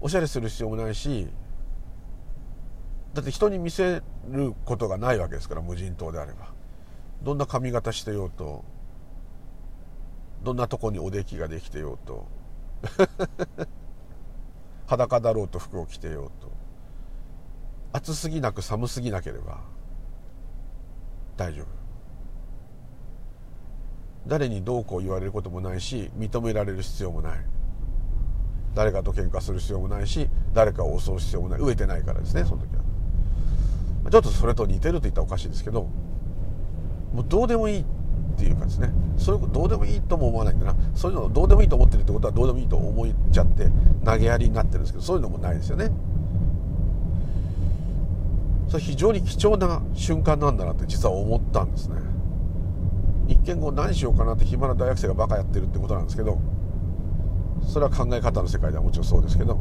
[0.00, 1.28] おしゃれする必要もないし
[3.14, 6.52] だって人に見せることがないわけですから無人島であれば。
[7.22, 8.64] どんな髪型してようと
[10.42, 12.26] どんなとこにおできができてようと
[14.86, 16.50] 裸だろうと服を着てようと
[17.92, 19.60] 暑すぎなく寒すぎなければ
[21.36, 21.81] 大丈夫。
[24.26, 27.38] 誰にどうこう言われることもないし認められる必要もない。
[28.74, 31.60] 誰かと喧嘩する必要もないし誰かを襲う必要もない。
[31.60, 32.82] 飢えてないからですねその時は。
[34.10, 35.82] ちょっとそれと似てると言ったらおかしいですけど
[37.12, 37.84] もうどうでもいいっ
[38.38, 38.90] ていうかですね。
[39.18, 40.74] そういうどうでもいいとも思わないんだな。
[40.94, 43.70] そういうのどうでもいいと思ってるってことはどうでもいいと思っちゃって
[44.04, 45.90] 投げやりになってるんですけどそういうのもないですよね。
[48.68, 51.96] それ非常に貴重な瞬間なんだなって実は思ったんですね
[53.32, 56.38] 一見こう何しようかなって暇な大学生がバカやってるってことなんですけど
[57.66, 59.58] それは考え方の世界ではもちろんそうですけど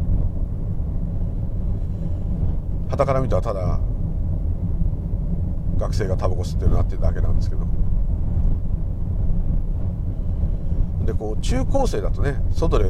[2.89, 3.79] 傍から見たらただ
[5.77, 7.65] 学生がタバコ吸ってるなっていうだけなんですけど。
[11.05, 12.86] でこう中高生だとね外で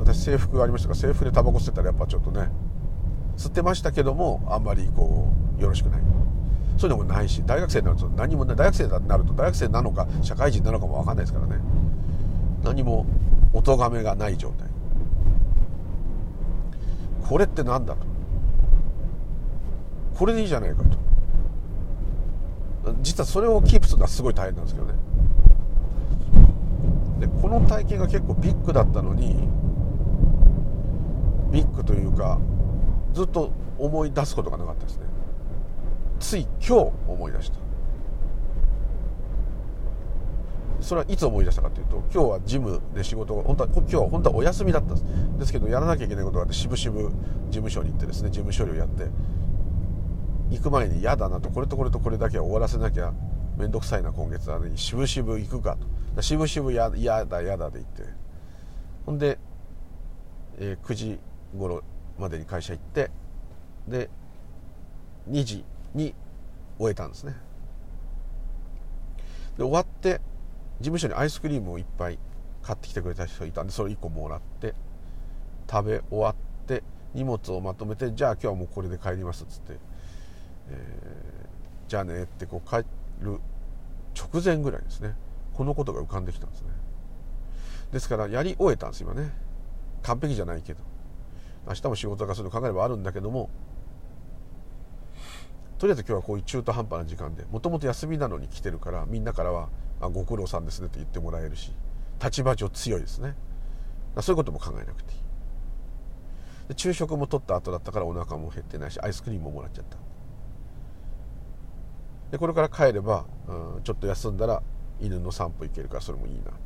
[0.00, 2.48] 私制服がありましたから制服でタバコ吸ってたらやっぱちょっとね
[3.36, 6.02] 吸ってましたけどもあんまりこうよろしくない。
[6.82, 11.62] そういうのもないし大学生になると何もね大学生になると大学生なのか社会人なのかも分かんないですからね。
[12.64, 13.06] 何も
[13.52, 14.66] お咎めがない状態。
[17.28, 18.00] これって何だと。
[20.18, 20.82] これでいいじゃないか
[22.82, 22.94] と。
[23.00, 24.94] 実はそれをキープするのはすごい大変なんですけどね。
[27.20, 29.36] でこの体験が結構ビッグだったのに
[31.52, 32.40] ビッグというか
[33.12, 35.11] ずっと思い出すことがなかったですね。
[36.22, 37.58] つい今日思い出した。
[40.80, 45.04] それはいつ思い出したかというと今日はジムで仕事が本当は今日は本当はお休みだったんです。
[45.38, 47.12] ですけどやらなきゃいけないことがあってしぶしぶ事
[47.50, 49.08] 務所に行ってですね事務処理をやって
[50.50, 53.12] 行く前に嫌だなとこれとこれとこれだけは終わらせなきゃ
[53.56, 55.76] 面倒くさいな今月はねしぶしぶ行くか
[56.14, 56.22] と。
[56.22, 58.02] しぶしぶ嫌だ嫌だで行って。
[59.06, 59.38] ほんで、
[60.58, 61.18] えー、9時
[61.56, 61.82] 頃
[62.18, 63.10] までに会社行って
[63.88, 64.10] で
[65.30, 66.14] 2時に
[66.78, 67.34] 終えたんですね。
[69.56, 70.20] で終わって
[70.80, 72.18] 事務所にアイスクリームをいっぱい
[72.62, 74.74] 買ってきてくれた人がいたんでそれ1個もらって
[75.70, 76.34] 食べ終わっ
[76.66, 76.82] て
[77.14, 79.78] 荷物をまとめてじゃあ今日はもうこれで帰りますっつって、
[80.70, 82.78] えー、じゃあねってこう帰
[83.20, 83.38] る
[84.14, 85.14] 直前ぐらいですね。
[85.54, 86.68] このことが浮かんできたんですね。
[87.92, 89.30] ですからやり終えたんです今ね。
[90.02, 90.80] 完璧じゃないけど。
[91.66, 93.48] 明日も仕事がするの考えればあるんだけども
[95.82, 99.68] とりあえず今日はこういう中途半端な時間でもともと休みなのに来てるからみんなからは
[100.00, 101.72] あご苦労さんですねって言ってもらえるし
[102.22, 103.34] 立場上強いですね。
[104.20, 105.18] そういうことも考えなくていい。
[106.68, 109.96] で昼食も取った後だったからお腹も減ってないしアイスクリームももらっちゃった。
[112.30, 114.62] でこれから帰れば、うん、ちょっと休んだら
[115.00, 116.58] 犬の散歩行けるからそれもいいなと、ま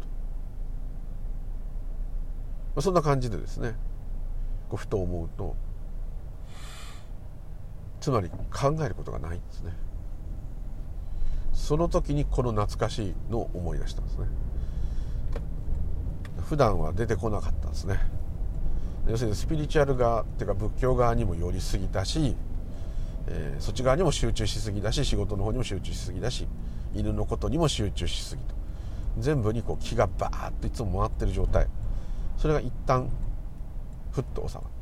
[2.77, 3.77] あ、そんな感じでですね
[4.69, 5.57] こうふと思うと
[8.07, 9.73] つまり考えることがないんですね。
[11.53, 14.27] その時にこの懐かしいのを思い出したんですね。
[16.49, 17.99] 普段は出てこなかったんですね。
[19.09, 22.37] 要するにスピリチュアル側っていうか仏教側にも寄りすぎだし、
[23.27, 26.47] えー、そっち側にも集中しすぎだし仕事の方にも集中しすぎだし
[26.95, 28.55] 犬のことにも集中しすぎと
[29.19, 31.67] 全部にこう気がバーッといつも回ってる状態。
[32.37, 33.11] それが一旦
[34.13, 34.76] ふっと収まった。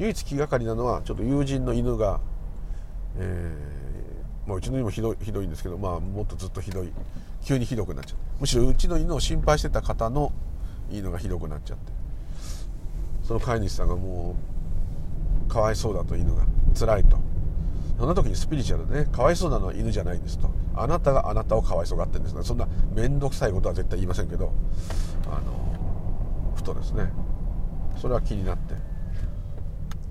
[0.00, 2.20] 唯一気がかりなのはちょっと友人の犬が、
[3.16, 3.54] え
[4.46, 6.90] まあ、うちの犬もひどいひどいんですけど、まあ、もっとずっとひどい。
[7.44, 8.24] 急にひどくなっちゃって。
[8.40, 10.32] むしろうちの犬を心配してた方の
[10.90, 11.92] 犬がひどくなっちゃって。
[13.22, 14.34] その飼い主さんがも
[15.46, 16.46] うかわいそうだと犬が。
[16.78, 17.18] 辛いと。
[17.98, 20.50] そんな時にスピリチュアルでねかわいそうなのは犬じゃないんですと。
[20.74, 24.52] あなたがあなたをかわいそうがってんですねそんな面倒くさいことは絶対言いませんけど
[25.26, 27.12] あのふとですね。
[27.98, 28.89] それは気になって。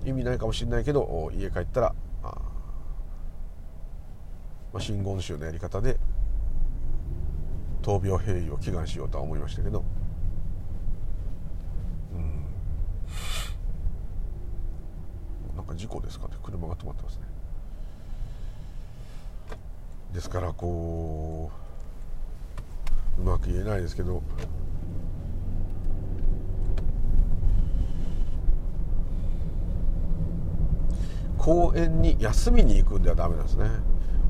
[0.10, 1.96] 意味ないかもしれないけど家帰ったら
[4.72, 5.98] まあ、真言宗のやり方で
[7.82, 9.84] 闘病平癒を祈願しようとは思いましたけど。
[12.14, 12.46] うん。
[15.56, 16.36] なんか事故ですかね。
[16.44, 17.24] 車が止まってますね。
[20.14, 21.52] ですからこ
[23.18, 24.22] ううまく言えないですけど
[31.40, 33.66] 公園に休みに行くんではダメなんですね。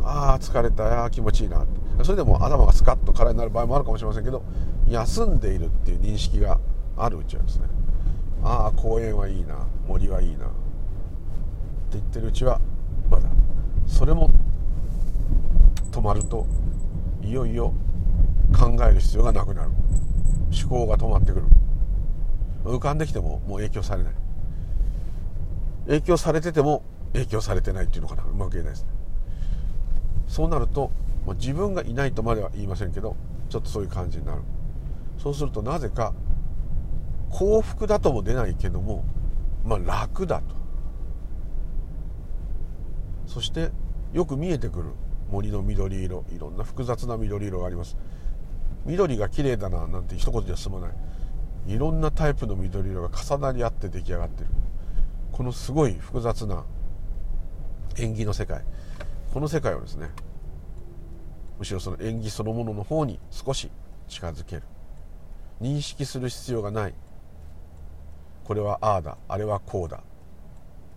[0.03, 1.05] ああ疲れた。
[1.05, 1.65] あ気持ちいいな。
[2.03, 4.41] それでも頭がスカッと空になる場合もあるかもしれませんけど
[4.87, 6.57] 休んでいるっていう認識が
[6.95, 7.65] あるうちはですね。
[8.43, 9.67] ああ公園はいいな。
[9.87, 10.45] 森はいいな。
[10.45, 10.53] って
[11.93, 12.61] 言ってるうちは
[13.09, 13.27] まだ。
[13.87, 14.29] それも
[15.91, 16.45] 止まると
[17.23, 17.73] いよいよ
[18.57, 19.71] 考える必要がなくなる。
[20.61, 21.45] 思考が止まってくる。
[22.63, 24.13] 浮かんできてももう影響されない。
[25.87, 26.83] 影響されてても
[27.13, 28.23] 影響されてないっていうのかな。
[28.23, 28.89] うまく言えないですね。
[30.27, 30.91] そうなると
[31.35, 33.15] 自分がいないとまでは言いませんけど
[33.49, 34.41] ちょっとそういう感じになる。
[35.17, 36.13] そうするとなぜか
[37.29, 39.03] 幸福だとも出ないけども
[39.65, 40.55] まあ楽だと。
[43.27, 43.71] そして
[44.13, 44.91] よく見えてくる
[45.29, 47.97] 森の緑色いろんな複雑な緑色があります。
[48.85, 50.91] 緑が綺麗だななんて一言では済まない。
[51.67, 54.49] いろんなタイプの緑色が重なり合って出来上がってる。
[55.31, 56.63] このすごい複雑な
[57.97, 58.63] 縁起の世界。
[59.33, 60.09] この世界をですね
[61.59, 63.69] むしろその縁起そのものの方に少し
[64.07, 64.63] 近づける。
[65.61, 66.93] 認識する必要がない。
[68.45, 69.17] これはああだ。
[69.27, 70.01] あれはこうだ。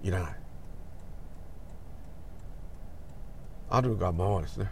[0.03, 0.36] いらない。
[3.70, 4.70] あるがままですね。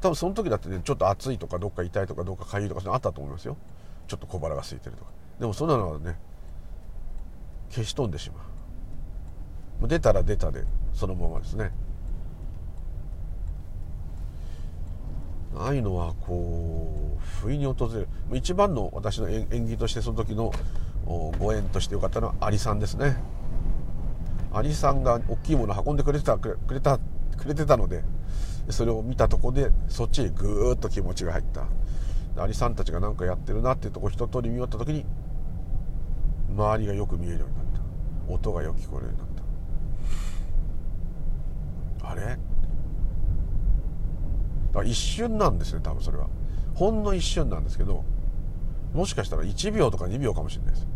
[0.00, 3.56] 多分その時だってねちょっと暑いとかどっか痛いとかどっか痒いとかあったと思いますよ。
[4.08, 5.10] ちょっと小腹が空いてるとか。
[5.38, 6.18] でもそんなのはね
[7.70, 8.51] 消し飛んでしまう。
[9.88, 10.64] 出たら出たで
[10.94, 11.72] そのままですね。
[15.54, 18.08] ああいうのはこう不意に訪れる。
[18.32, 20.52] 一番の私の演技としてその時の
[21.38, 23.16] ご縁としてよかったのはアリさんですね。
[24.52, 26.98] アリさんが大きいもの運んでくれてたくれた
[27.36, 28.02] くれてたので
[28.70, 31.66] それを見たとこでそっちへぐーっと気持ちが入った。
[32.42, 35.04] アリさんたちが何かやってるなっていうとこ一通り見よった時に
[36.56, 37.64] 周りがよく見えるようになっ
[38.28, 38.32] た。
[38.32, 39.31] 音がよく聞こえるようになった。
[42.12, 42.38] あれ？
[44.72, 46.28] だ一瞬なんですね多分それは。
[46.74, 48.04] ほんの一瞬なんですけど
[48.94, 50.86] もしかしたら1秒とか2秒かもしれないです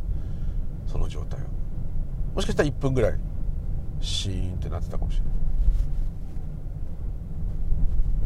[0.87, 1.47] その状態は。
[2.35, 3.19] もしかしたら1分ぐらい
[4.01, 5.19] シーンってなってたかもし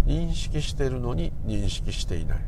[0.07, 0.27] れない。
[0.29, 2.39] 認識してるのに認識していない。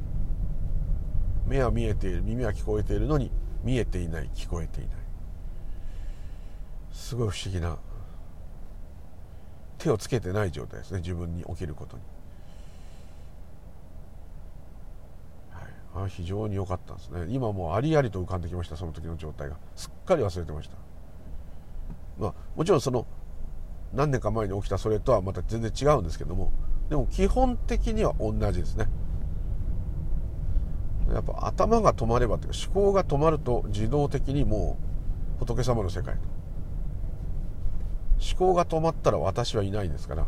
[1.46, 3.30] 目は見えている耳は聞こえているのに
[3.62, 4.96] 見えていない聞こえていない。
[6.92, 7.78] すごい不思議な
[9.82, 11.00] 手をつけてない状態ですね。
[11.00, 12.02] 自分に起きることに、
[15.50, 17.26] はい、あ非常に良かったんですね。
[17.28, 19.56] 今もうありありと浮かんできましたその時の状態が。
[19.74, 20.76] すっかり忘れてました。
[22.18, 23.06] まあもちろんその
[23.92, 26.52] 何年か前に起きたそれとはまた全然違うんですけども
[26.88, 28.86] でも基本的には同じですね。
[31.12, 34.78] やっぱ頭が止まればというか思考が止まると自動的にも
[35.36, 36.20] う仏様の世界と
[38.22, 40.26] 思考が止まったら私はいないですから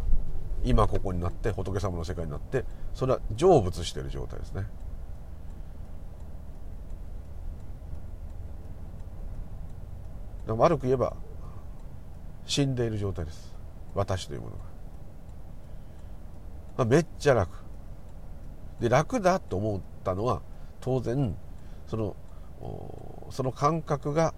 [0.65, 4.65] 今ここになって仏様の世界になってそれは成仏している状態ですね。
[10.47, 11.17] 悪く言えば
[12.45, 13.55] 死んでいる状態です。
[13.95, 14.59] 私というものが、
[16.79, 17.65] まあ、めっちゃ楽。
[18.81, 20.43] で楽だと思ったのは
[20.81, 21.35] 当然
[21.87, 22.17] その
[23.31, 24.35] その感覚が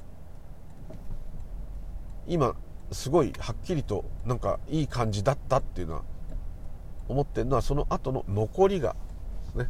[2.27, 2.55] 今
[2.93, 6.03] すごいはっきりとなんかいい感じだったっていうのは
[7.09, 8.95] 思ってるのはその後の残りが
[9.55, 9.69] ね。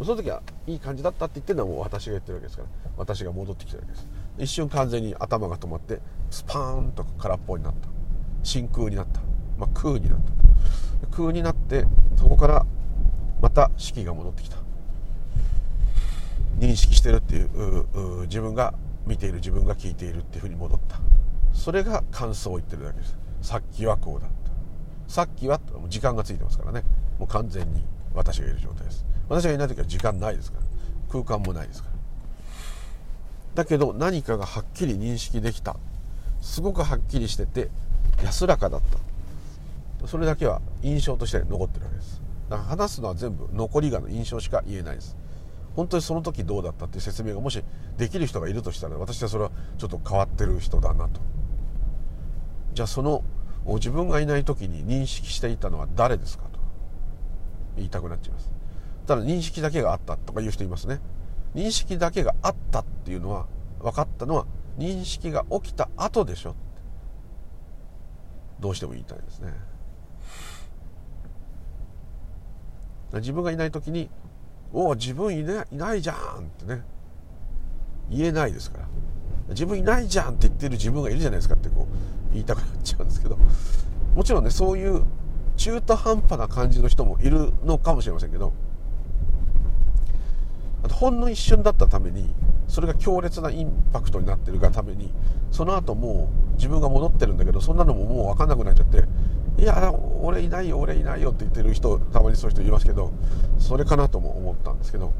[0.00, 2.68] その時はいい感じだったって言ってるのはもう私が言ってるわけですから。
[2.96, 4.08] 私が戻ってきてるわけです。
[4.38, 6.00] 一瞬完全に頭が止まって
[6.30, 7.88] スパーンと空っぽになった。
[8.44, 9.20] 真空になった、
[9.58, 10.18] まあ、空になっ
[11.10, 11.16] た。
[11.16, 11.84] 空になって
[12.16, 12.64] そこから
[13.40, 14.58] また四季が戻ってきた。
[16.60, 18.74] 認識してるっていう自分が
[19.06, 21.00] 見ている自分が聞いているっていうふうに戻った。
[21.52, 23.16] それが感想を言ってるだけです。
[23.42, 25.12] さっきはこうだった。
[25.12, 26.82] さっきは時間がついてますからね。
[27.18, 27.82] もう完全に
[28.14, 29.04] 私がいる状態です。
[29.28, 30.64] 私がいない時は時間ないですから。
[31.10, 31.94] 空間もないですから。
[33.54, 35.76] だけど何かがはっきり認識できた。
[36.40, 37.70] すごくはっきりしてて
[38.22, 38.82] 安らかだっ
[40.00, 40.06] た。
[40.06, 42.20] それだけは印象として残ってるわけです。
[42.48, 45.16] だから話すのは全部残りがの印象しか言えないです。
[45.74, 47.62] 本当にその時どうだったっていう説明がもし
[47.96, 51.20] できる人がいるとしたら私はそれはちょっと変わってる人だなと。
[52.74, 53.22] じゃあその
[53.66, 56.58] 自分がいない時に認識していたのは誰ですかと。
[57.76, 58.50] 言いたくなっちゃいます。
[59.06, 61.00] ただ認識だけがあったとか言う人いますね。
[61.54, 63.46] 認識だけがあったっていうのは
[63.80, 64.46] 分かったのは
[64.78, 66.54] 認識が起きた後でしょ
[68.60, 69.52] どうしても言いたいですね。
[73.14, 74.10] 自分がいない時に
[74.72, 76.82] 「おお自分いないないじゃん」ってね。
[78.10, 78.88] 言えないですから。
[79.50, 83.38] 自分いないじゃんって言ってる自分がいるじゃないですかってこう言いたくなっちゃうんですけど
[84.14, 85.04] もちろんねそういう
[85.56, 88.52] 中途半端な感じの人もいるのかもしれませんけど
[90.82, 92.34] あとほんの一瞬だったために
[92.68, 95.12] それが強烈なインパクトになってるがために
[95.50, 99.04] その後もう自分が戻ってるんだけどそんなのももう分かんなくなっちゃって
[99.60, 103.12] いや俺いないよ俺いないよって言ってる人たまにそういう人いますけど
[103.58, 105.12] それかなとも思ったんですけど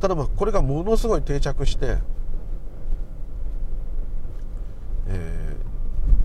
[0.00, 1.98] ただまあこれがものすごい定着して、
[5.06, 5.56] え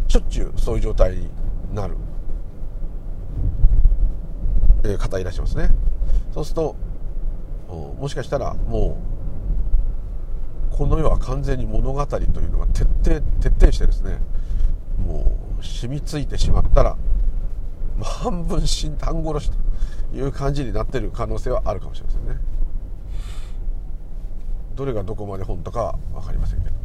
[0.07, 1.30] ー、しょっちゅうそういう状態に
[1.76, 1.95] なる、
[4.84, 5.70] えー、方いらっしゃいますね。
[6.34, 6.76] そうすると
[7.68, 8.97] もしかしたらも
[10.72, 14.18] うこの世は完全に物語というのが徹底徹底してですね
[14.97, 16.97] もう染みついてしまったら
[18.01, 22.38] 半分死ん半殺しという感じになってる可能性はあるかもしれませんね。
[24.74, 26.76] どれがどこまで本当か分かりませんけど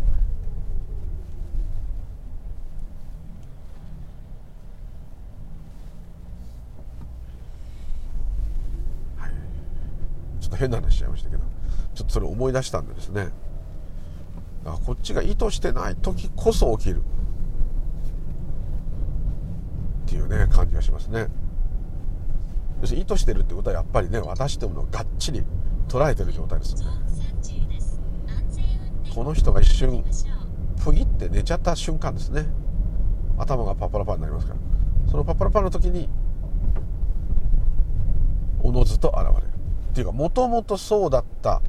[10.50, 11.43] と変な話しちゃいましたけど
[11.95, 13.31] ちょっとそれ思い出したんでですね。
[14.65, 17.03] だからこっちが意図してない時こそ起きる。
[20.07, 21.29] っていうね感じがしますね。
[22.81, 25.43] 要するに意図してるってことはやっぱりね私というものがっちり
[25.89, 26.77] 捉えてる状態です
[29.15, 30.03] この人が一瞬
[30.83, 32.47] プギって寝ちゃった瞬間ですね。
[33.39, 34.61] 頭がパッパラパになりますから。
[35.11, 36.09] そのパッパラパの時に
[38.63, 39.50] おのずと現れる。
[39.91, 41.63] っていうかもともとそうだった。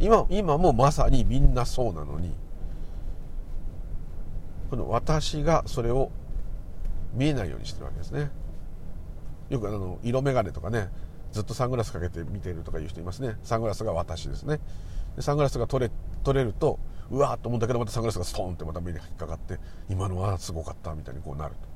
[0.00, 2.34] 今今もまさにみんなそうなのに
[4.70, 6.10] この私がそれを
[7.14, 8.30] 見えないようにしてるわけですね。
[9.50, 10.88] よくあの色眼鏡とかね
[11.32, 13.36] ずっとサングラスかけて見てるとかいう人いますね。
[13.44, 14.58] サングラスが私ですね。
[15.16, 15.92] でサングラスが取れ
[16.24, 16.78] 取れると
[17.10, 19.58] うわーっと思うんだけどまたサングラスがストーンってまた目に引っかかって
[19.88, 21.74] 今のはすごかったみたいにこうなると。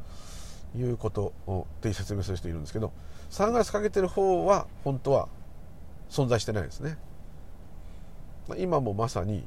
[0.77, 2.93] いうことをって説明する人いるんですけど
[3.31, 5.29] サングラスかけてる方は本当は
[6.09, 6.99] 存在してないですね。
[8.57, 9.45] 今もまさに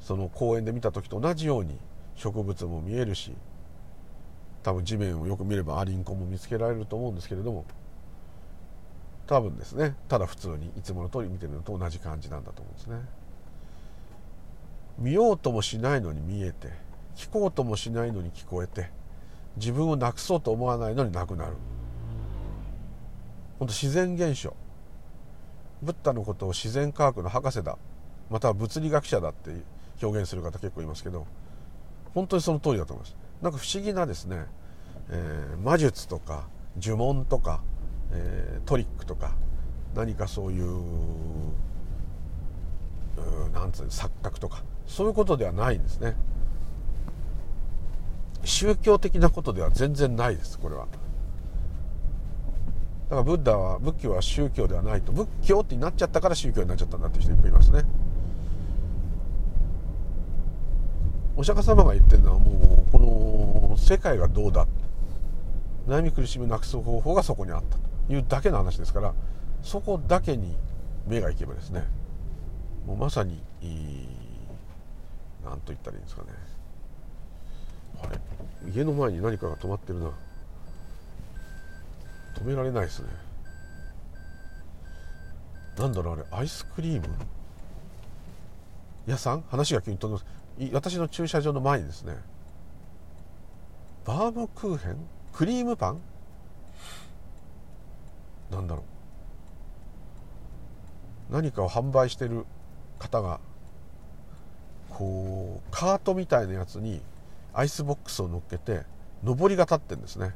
[0.00, 1.76] その公園で見た時と同じように
[2.14, 3.32] 植物も見えるし
[4.62, 7.64] 多分地面をよく見ればアリンコも見つけられると思うんですけれども
[9.26, 9.96] 多分ですね。
[10.08, 12.96] ただ普通にいつもの通り見てるのと同じ感じなんだと思うんですね。
[14.98, 16.68] 見ようともしないのに見えて
[17.16, 18.90] 聞こうともしないのに聞こえて
[19.56, 21.56] 自分をなくそうと思わないのになくなる。
[23.58, 24.54] 本当自然現象。
[25.86, 27.78] ブッダのことを自然科学の博士だ。
[28.28, 29.52] または物理学者だって
[30.02, 31.28] 表現する方結構いますけど
[32.12, 33.16] 本当にその通りだと思います。
[33.40, 34.46] なんか不思議なですね、
[35.10, 36.48] えー、魔術とか
[36.80, 37.62] 呪文とか、
[38.12, 39.36] えー、トリックとか
[39.94, 40.82] 何かそういう
[43.54, 46.16] なんつう錯覚とかそういうことではないんですね。
[48.44, 50.86] 宗教的なことでは全然ないですこれは。
[53.08, 55.12] だからブッダは仏教は宗教ではないと。
[55.12, 57.84] 仏教ってなっちゃったから宗教になっちゃったんだっていう人いっぱいいますね。
[61.36, 62.98] お釈迦様が言ってるのはもうこ
[63.70, 64.66] の世界がどうだ。
[65.86, 67.78] 悩み苦しみなくす方法がそこにあった
[68.08, 69.14] というだけの話ですから
[69.62, 70.56] そこだけに
[71.06, 71.84] 目がいけばですね
[72.86, 73.40] もうまさに
[75.44, 76.28] 何と言ったらいいんですかね。
[78.02, 78.18] あれ？
[78.74, 80.10] 家の前に何かが止まってるな。
[82.36, 83.08] 止められないですね。
[85.78, 87.08] なんだろうあれアイスクリーム？
[89.06, 89.42] 屋さん？
[89.48, 90.28] 話が急に飛んでま
[90.68, 90.72] す。
[90.72, 92.14] 私の駐車場の前にですね。
[94.04, 94.96] バームクーヘン？
[95.32, 96.00] クリームパン？
[98.50, 98.84] なんだろ
[101.30, 101.32] う。
[101.32, 102.46] 何かを販売してる
[102.98, 103.40] 方が
[104.90, 107.02] こうカートみたいなやつに
[107.52, 108.84] アイスボックスを乗っけて
[109.24, 110.34] のぼりが立ってんですね。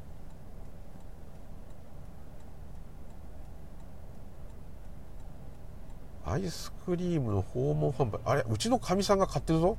[6.25, 8.21] アイスクリームの訪問販売。
[8.25, 9.77] あれうちのかみさんが買ってるぞ。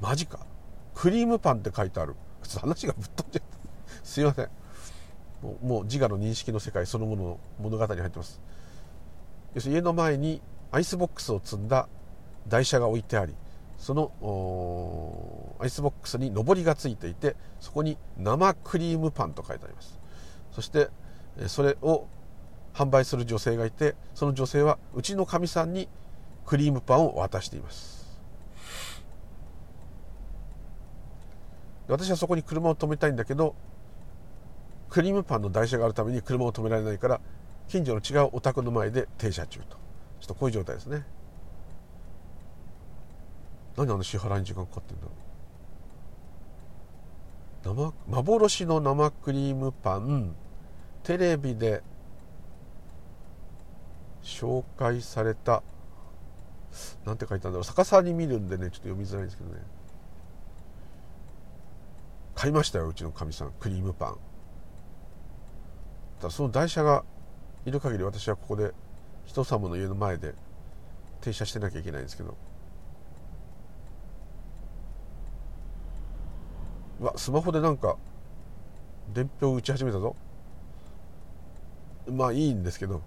[0.00, 0.40] マジか。
[0.94, 2.14] クリームパンって書いてある。
[2.42, 4.48] ちょっと話がぶっ飛んじゃったすいません。
[5.42, 8.40] もうもう自我の認識の世界そのものの物語に入ってます。
[9.54, 10.42] 要するに家の前に
[10.72, 11.88] アイスボックスを積んだ
[12.48, 13.34] 台車が置いてあり
[13.78, 14.12] その
[15.60, 19.98] アイスボックスにのぼりがついていてそこに生クリームパンと書いてあります。
[20.52, 20.88] そして
[21.46, 22.06] それを
[22.76, 25.88] 販売する女性がいてその女性はうちのかみさんに
[26.44, 27.96] クリームパンを渡しています。
[31.88, 33.54] 私はそこに車を止めたいんだけど
[34.90, 37.20] クリームパンの台車があるために車を止められないから
[37.68, 39.76] 近所の違うお宅の前で停車中と。
[40.20, 41.06] ちょっとこういう状態ですね。
[43.76, 45.14] 何あの支払いに時間かかってんだろう。
[47.64, 50.34] 生幻の生クリームパン
[51.02, 51.82] テレビで
[54.26, 55.62] 紹介された
[57.06, 57.64] なんて書いたんだろう。
[57.64, 59.60] 逆さに見るんでねちょっと読みづらいんですけどね。
[62.34, 63.52] 買いましたようちのかみさん。
[63.60, 64.16] クリームパン。
[66.20, 67.04] ただその台車が
[67.64, 68.72] いる限り私はここで
[69.24, 70.34] 人様の家の前で
[71.20, 72.36] 停車してなきゃいけないんですけど。
[77.00, 77.96] うわスマホでなんか
[79.14, 80.16] 伝票打ち始めたぞ。
[82.10, 83.02] まあいいんですけど。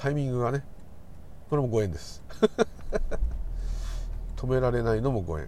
[0.00, 0.64] タイミングがね
[1.50, 2.22] これもご縁です。
[4.36, 5.46] 止められないのもご縁。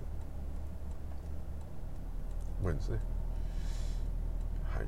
[2.63, 2.99] ご縁ですね。
[4.77, 4.83] は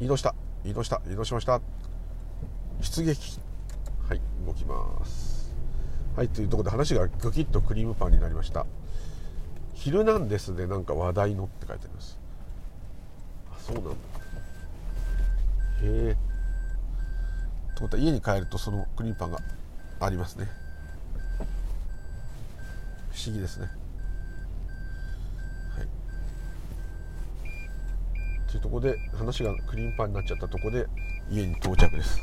[0.00, 0.04] い。
[0.04, 0.34] 移動した。
[0.64, 1.00] 移動した。
[1.06, 1.62] 移動しました。
[2.82, 3.40] 出撃。
[4.06, 4.20] はい。
[4.44, 5.54] 動きます。
[6.14, 6.28] はい。
[6.28, 8.66] というところで話がグキッとクリームパンになりました
[9.72, 12.18] 「ヒルナンデス」でなんか話題のって書いてあります。
[13.50, 14.11] あそうなんだ。
[15.82, 16.16] へえ。
[17.74, 19.38] とことは家に帰るとそのクリームパンが
[20.00, 20.48] ありますね。
[23.10, 23.66] 不思議ですね。
[25.76, 25.88] はい。
[28.48, 30.86] というとこで話がクリームパンになっちゃったとこで
[31.30, 32.20] 家に到着です。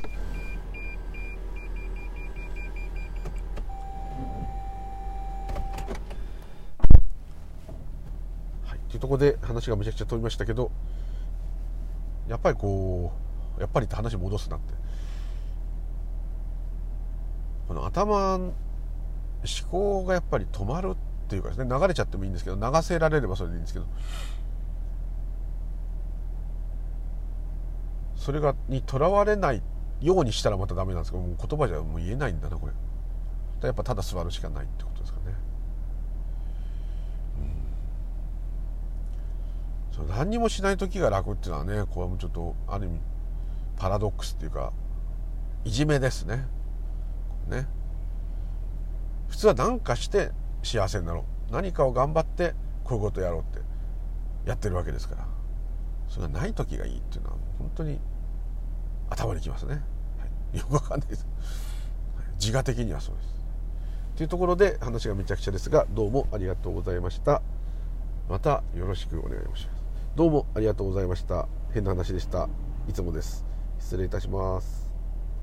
[8.90, 10.72] というところで話がめちゃくちゃ飛びましたけど
[12.28, 13.29] やっぱりこう
[13.60, 14.74] やっぱりって話戻すなって。
[17.68, 18.54] この頭思
[19.70, 23.86] 考がやっぱり止まるっていうかですね流れちゃってもいいんですけど流せられればそれでいいんですけど。
[28.16, 29.62] それがにとらわれない
[30.02, 32.74] ようにしたらまたダメなんですけどもう言葉じゃもう言えないんだなこれ。
[33.68, 35.26] やっぱただ座るしかないってことですかね、
[40.00, 43.00] うん、そ何にもしない時が楽っていうのはねこれもちょっとある意味
[43.80, 44.72] パラドックスっていうか
[45.64, 46.46] いじめですね。
[47.48, 47.68] ね。
[49.30, 51.52] 普通は何かして幸せになろう。
[51.52, 52.54] 何かを頑張って
[52.84, 53.62] こういうことやろうって
[54.48, 55.28] やってるわけですから。
[56.10, 58.00] それがない時がいいっていうのは本当に
[59.12, 59.80] 頭にきますね、は
[60.56, 61.28] い、よくわかんないです、
[62.40, 63.36] 自我的にはそうです。
[64.18, 67.44] というところで話がめちゃくちゃですがどうもありがとうございました。
[68.28, 69.84] またよろしくお願いします。
[70.16, 71.48] どうもありがとうございました。
[71.74, 72.50] 変な話でした。
[72.88, 73.49] いつもです。
[73.80, 74.89] 失礼いたします。